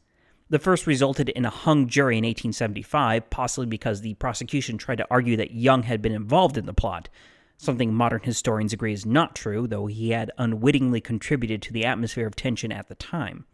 The 0.55 0.61
first 0.61 0.87
resulted 0.87 1.31
in 1.31 1.45
a 1.45 1.51
hung 1.51 1.89
jury 1.89 2.17
in 2.17 2.23
1875, 2.23 3.29
possibly 3.29 3.67
because 3.67 4.03
the 4.03 4.15
prosecution 4.15 4.79
tried 4.79 4.99
to 4.99 5.07
argue 5.11 5.37
that 5.37 5.51
Young 5.51 5.83
had 5.83 6.01
been 6.01 6.15
involved 6.15 6.57
in 6.57 6.65
the 6.65 6.73
plot, 6.73 7.09
something 7.57 7.93
modern 7.93 8.21
historians 8.23 8.73
agree 8.73 8.93
is 8.93 9.05
not 9.05 9.35
true, 9.35 9.67
though 9.67 9.87
he 9.87 10.11
had 10.11 10.31
unwittingly 10.39 11.01
contributed 11.01 11.61
to 11.63 11.73
the 11.73 11.85
atmosphere 11.85 12.29
of 12.29 12.37
tension 12.37 12.71
at 12.71 12.87
the 12.87 12.95
time. 12.95 13.47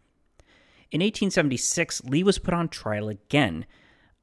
In 0.91 1.01
1876, 1.01 2.03
Lee 2.03 2.21
was 2.21 2.37
put 2.37 2.53
on 2.53 2.69
trial 2.69 3.09
again. 3.09 3.65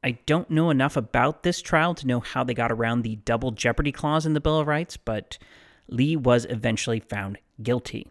I 0.04 0.12
don't 0.26 0.48
know 0.48 0.70
enough 0.70 0.96
about 0.96 1.42
this 1.42 1.60
trial 1.60 1.94
to 1.96 2.06
know 2.06 2.20
how 2.20 2.44
they 2.44 2.54
got 2.54 2.70
around 2.70 3.02
the 3.02 3.16
double 3.16 3.50
jeopardy 3.50 3.90
clause 3.90 4.24
in 4.24 4.34
the 4.34 4.40
Bill 4.40 4.60
of 4.60 4.68
Rights, 4.68 4.96
but 4.96 5.36
Lee 5.88 6.14
was 6.14 6.46
eventually 6.48 7.00
found 7.00 7.38
guilty. 7.60 8.06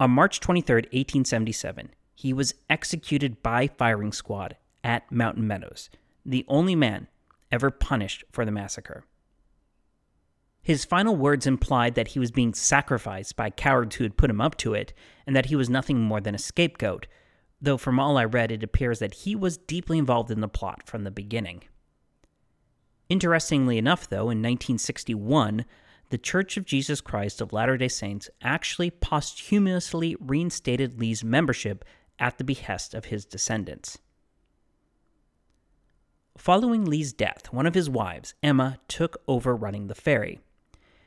On 0.00 0.10
March 0.10 0.40
23, 0.40 0.74
1877, 0.78 1.90
he 2.14 2.32
was 2.32 2.54
executed 2.68 3.42
by 3.42 3.66
firing 3.66 4.12
squad 4.12 4.56
at 4.84 5.10
Mountain 5.10 5.46
Meadows, 5.46 5.90
the 6.24 6.44
only 6.48 6.74
man 6.74 7.08
ever 7.50 7.70
punished 7.70 8.24
for 8.32 8.44
the 8.44 8.52
massacre. 8.52 9.04
His 10.62 10.84
final 10.84 11.16
words 11.16 11.46
implied 11.46 11.96
that 11.96 12.08
he 12.08 12.20
was 12.20 12.30
being 12.30 12.54
sacrificed 12.54 13.34
by 13.34 13.50
cowards 13.50 13.96
who 13.96 14.04
had 14.04 14.16
put 14.16 14.30
him 14.30 14.40
up 14.40 14.56
to 14.58 14.74
it, 14.74 14.92
and 15.26 15.34
that 15.34 15.46
he 15.46 15.56
was 15.56 15.68
nothing 15.68 16.00
more 16.00 16.20
than 16.20 16.34
a 16.34 16.38
scapegoat, 16.38 17.08
though 17.60 17.76
from 17.76 17.98
all 17.98 18.16
I 18.16 18.24
read, 18.24 18.52
it 18.52 18.62
appears 18.62 19.00
that 19.00 19.14
he 19.14 19.34
was 19.34 19.56
deeply 19.56 19.98
involved 19.98 20.30
in 20.30 20.40
the 20.40 20.48
plot 20.48 20.84
from 20.86 21.02
the 21.02 21.10
beginning. 21.10 21.64
Interestingly 23.08 23.76
enough, 23.76 24.08
though, 24.08 24.30
in 24.30 24.38
1961, 24.38 25.64
the 26.10 26.18
Church 26.18 26.56
of 26.56 26.64
Jesus 26.64 27.00
Christ 27.00 27.40
of 27.40 27.52
Latter 27.52 27.76
day 27.76 27.88
Saints 27.88 28.30
actually 28.42 28.90
posthumously 28.90 30.16
reinstated 30.20 31.00
Lee's 31.00 31.24
membership 31.24 31.84
at 32.18 32.38
the 32.38 32.44
behest 32.44 32.94
of 32.94 33.06
his 33.06 33.24
descendants. 33.24 33.98
Following 36.36 36.84
Lee's 36.84 37.12
death, 37.12 37.52
one 37.52 37.66
of 37.66 37.74
his 37.74 37.90
wives, 37.90 38.34
Emma, 38.42 38.78
took 38.88 39.20
over 39.28 39.54
running 39.54 39.86
the 39.86 39.94
ferry. 39.94 40.40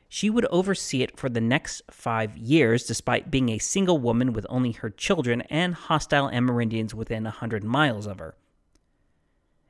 She 0.08 0.30
would 0.30 0.46
oversee 0.46 1.02
it 1.02 1.18
for 1.18 1.28
the 1.28 1.40
next 1.40 1.82
five 1.90 2.36
years, 2.36 2.86
despite 2.86 3.30
being 3.30 3.48
a 3.48 3.58
single 3.58 3.98
woman 3.98 4.32
with 4.32 4.46
only 4.48 4.72
her 4.72 4.88
children 4.88 5.40
and 5.42 5.74
hostile 5.74 6.30
Amerindians 6.30 6.94
within 6.94 7.26
a 7.26 7.30
hundred 7.30 7.64
miles 7.64 8.06
of 8.06 8.20
her. 8.20 8.36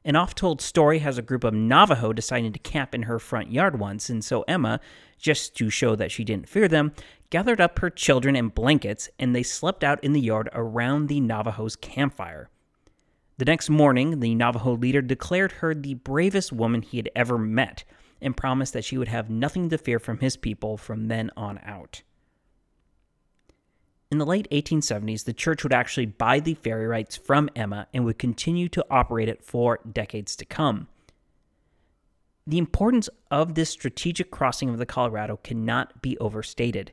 An 0.07 0.15
oft 0.15 0.39
told 0.39 0.63
story 0.63 1.01
has 1.01 1.19
a 1.19 1.23
group 1.23 1.43
of 1.43 1.53
Navajo 1.53 2.13
deciding 2.13 2.53
to 2.53 2.61
camp 2.61 2.95
in 2.95 3.03
her 3.03 3.19
front 3.19 3.51
yard 3.51 3.81
once, 3.81 4.09
and 4.09 4.25
so 4.25 4.43
Emma, 4.43 4.79
just 5.19 5.57
to 5.57 5.69
show 5.69 5.97
that 5.97 6.13
she 6.13 6.23
didn't 6.23 6.49
fear 6.49 6.69
them, 6.69 6.93
gathered 7.29 7.61
up 7.61 7.81
her 7.81 7.91
children 7.91 8.37
and 8.37 8.55
blankets, 8.55 9.09
and 9.19 9.35
they 9.35 9.43
slept 9.43 9.83
out 9.83 10.03
in 10.05 10.13
the 10.13 10.21
yard 10.21 10.49
around 10.53 11.09
the 11.09 11.19
Navajo's 11.19 11.75
campfire. 11.75 12.49
The 13.39 13.47
next 13.47 13.69
morning, 13.69 14.21
the 14.21 14.37
Navajo 14.37 14.77
leader 14.77 15.03
declared 15.03 15.51
her 15.51 15.75
the 15.75 15.95
bravest 15.95 16.53
woman 16.53 16.83
he 16.83 16.99
had 16.99 17.11
ever 17.17 17.37
met 17.37 17.83
and 18.23 18.37
promised 18.37 18.75
that 18.75 18.85
she 18.85 18.97
would 18.97 19.09
have 19.09 19.29
nothing 19.29 19.69
to 19.71 19.77
fear 19.77 19.99
from 19.99 20.21
his 20.21 20.37
people 20.37 20.77
from 20.77 21.09
then 21.09 21.33
on 21.37 21.59
out. 21.65 22.05
In 24.09 24.19
the 24.19 24.27
late 24.27 24.49
1870s, 24.51 25.25
the 25.25 25.33
church 25.33 25.65
would 25.65 25.73
actually 25.73 26.07
buy 26.07 26.39
the 26.39 26.55
ferry 26.55 26.87
rights 26.87 27.17
from 27.17 27.51
Emma 27.57 27.89
and 27.93 28.05
would 28.05 28.19
continue 28.21 28.69
to 28.69 28.85
operate 28.89 29.29
it 29.29 29.43
for 29.43 29.81
decades 29.91 30.37
to 30.37 30.45
come. 30.45 30.87
The 32.47 32.59
importance 32.59 33.09
of 33.33 33.57
this 33.57 33.71
strategic 33.71 34.31
crossing 34.31 34.69
of 34.69 34.79
the 34.79 34.87
Colorado 34.87 35.39
cannot 35.43 36.01
be 36.03 36.17
overstated. 36.19 36.93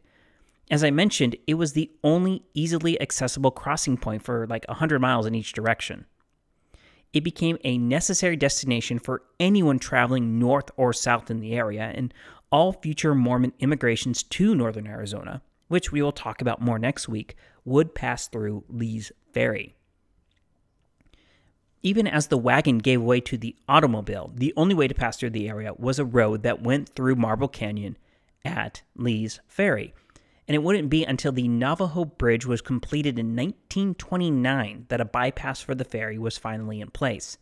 As 0.71 0.83
I 0.83 0.89
mentioned, 0.89 1.35
it 1.45 1.53
was 1.53 1.73
the 1.73 1.91
only 2.03 2.45
easily 2.55 2.99
accessible 2.99 3.51
crossing 3.51 3.95
point 3.97 4.23
for 4.23 4.47
like 4.47 4.67
100 4.67 4.99
miles 4.99 5.27
in 5.27 5.35
each 5.35 5.53
direction. 5.53 6.05
It 7.13 7.23
became 7.23 7.59
a 7.63 7.77
necessary 7.77 8.35
destination 8.35 8.97
for 8.97 9.21
anyone 9.39 9.77
traveling 9.77 10.39
north 10.39 10.71
or 10.77 10.93
south 10.93 11.29
in 11.29 11.41
the 11.41 11.53
area 11.53 11.91
and 11.93 12.11
all 12.51 12.73
future 12.73 13.13
Mormon 13.13 13.53
immigrations 13.59 14.23
to 14.23 14.55
northern 14.55 14.87
Arizona 14.87 15.43
which 15.67 15.91
we 15.91 16.01
will 16.01 16.11
talk 16.11 16.41
about 16.41 16.61
more 16.61 16.79
next 16.79 17.07
week, 17.07 17.35
would 17.65 17.95
pass 17.95 18.27
through 18.27 18.63
Lee's 18.67 19.11
Ferry. 19.31 19.75
Even 21.81 22.07
as 22.07 22.27
the 22.27 22.37
wagon 22.37 22.77
gave 22.77 23.01
way 23.01 23.19
to 23.19 23.37
the 23.37 23.55
automobile, 23.67 24.31
the 24.35 24.53
only 24.55 24.73
way 24.73 24.87
to 24.87 24.95
pass 24.95 25.17
through 25.17 25.31
the 25.31 25.49
area 25.49 25.73
was 25.77 25.99
a 25.99 26.05
road 26.05 26.43
that 26.43 26.61
went 26.61 26.89
through 26.89 27.15
Marble 27.15 27.49
Canyon 27.49 27.97
at 28.45 28.81
Lee's 28.95 29.41
Ferry. 29.47 29.93
And 30.47 30.55
it 30.55 30.63
wouldn't 30.63 30.89
be 30.89 31.03
until 31.03 31.31
the 31.31 31.47
Navajo 31.47 32.05
Bridge 32.05 32.45
was 32.45 32.61
completed 32.61 33.17
in 33.17 33.35
1929 33.35 34.85
that 34.89 35.01
a 35.01 35.05
bypass 35.05 35.61
for 35.61 35.75
the 35.75 35.85
ferry 35.85 36.17
was 36.17 36.37
finally 36.37 36.81
in 36.81 36.89
place. 36.89 37.37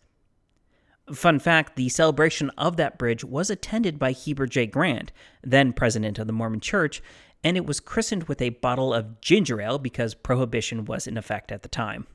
Fun 1.12 1.40
fact 1.40 1.76
the 1.76 1.90
celebration 1.90 2.52
of 2.58 2.78
that 2.78 2.98
bridge 2.98 3.24
was 3.24 3.50
attended 3.50 3.98
by 3.98 4.12
Heber 4.12 4.46
J. 4.46 4.68
Grant, 4.68 5.12
then 5.44 5.74
president 5.74 6.20
of 6.20 6.28
the 6.28 6.34
Mormon 6.34 6.60
Church, 6.60 7.02
and 7.44 7.58
it 7.58 7.66
was 7.66 7.80
christened 7.80 8.24
with 8.24 8.42
a 8.42 8.50
bottle 8.50 8.94
of 8.94 9.22
ginger 9.22 9.62
ale 9.62 9.80
because 9.80 10.14
prohibition 10.14 10.86
was 10.86 11.08
in 11.08 11.18
effect 11.18 11.52
at 11.52 11.64
the 11.64 11.70
time. 11.70 12.08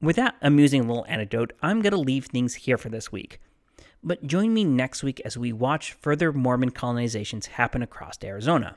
With 0.00 0.16
that 0.16 0.36
amusing 0.42 0.86
little 0.86 1.06
anecdote, 1.08 1.52
I'm 1.62 1.80
going 1.80 1.92
to 1.92 1.98
leave 1.98 2.26
things 2.26 2.54
here 2.54 2.76
for 2.76 2.88
this 2.88 3.10
week. 3.10 3.40
But 4.02 4.26
join 4.26 4.52
me 4.52 4.64
next 4.64 5.02
week 5.02 5.20
as 5.24 5.38
we 5.38 5.52
watch 5.52 5.92
further 5.92 6.32
Mormon 6.32 6.70
colonizations 6.70 7.46
happen 7.46 7.82
across 7.82 8.18
Arizona. 8.22 8.76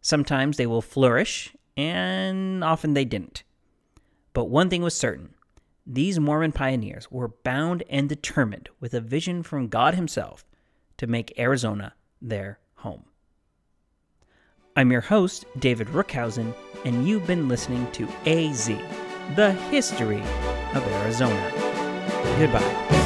Sometimes 0.00 0.56
they 0.56 0.66
will 0.66 0.80
flourish, 0.80 1.54
and 1.76 2.62
often 2.62 2.94
they 2.94 3.04
didn't. 3.04 3.42
But 4.32 4.46
one 4.46 4.70
thing 4.70 4.82
was 4.82 4.94
certain 4.94 5.34
these 5.84 6.20
Mormon 6.20 6.52
pioneers 6.52 7.10
were 7.10 7.28
bound 7.28 7.82
and 7.88 8.08
determined 8.08 8.68
with 8.78 8.92
a 8.92 9.00
vision 9.00 9.42
from 9.42 9.68
God 9.68 9.94
Himself 9.94 10.44
to 10.98 11.06
make 11.06 11.38
Arizona 11.38 11.94
their. 12.20 12.58
I'm 14.78 14.92
your 14.92 15.00
host, 15.00 15.44
David 15.58 15.88
Rookhuyzen, 15.88 16.54
and 16.84 17.04
you've 17.04 17.26
been 17.26 17.48
listening 17.48 17.90
to 17.90 18.06
AZ, 18.26 18.68
the 19.34 19.50
history 19.72 20.22
of 20.72 20.86
Arizona. 21.02 21.50
Goodbye. 22.38 22.97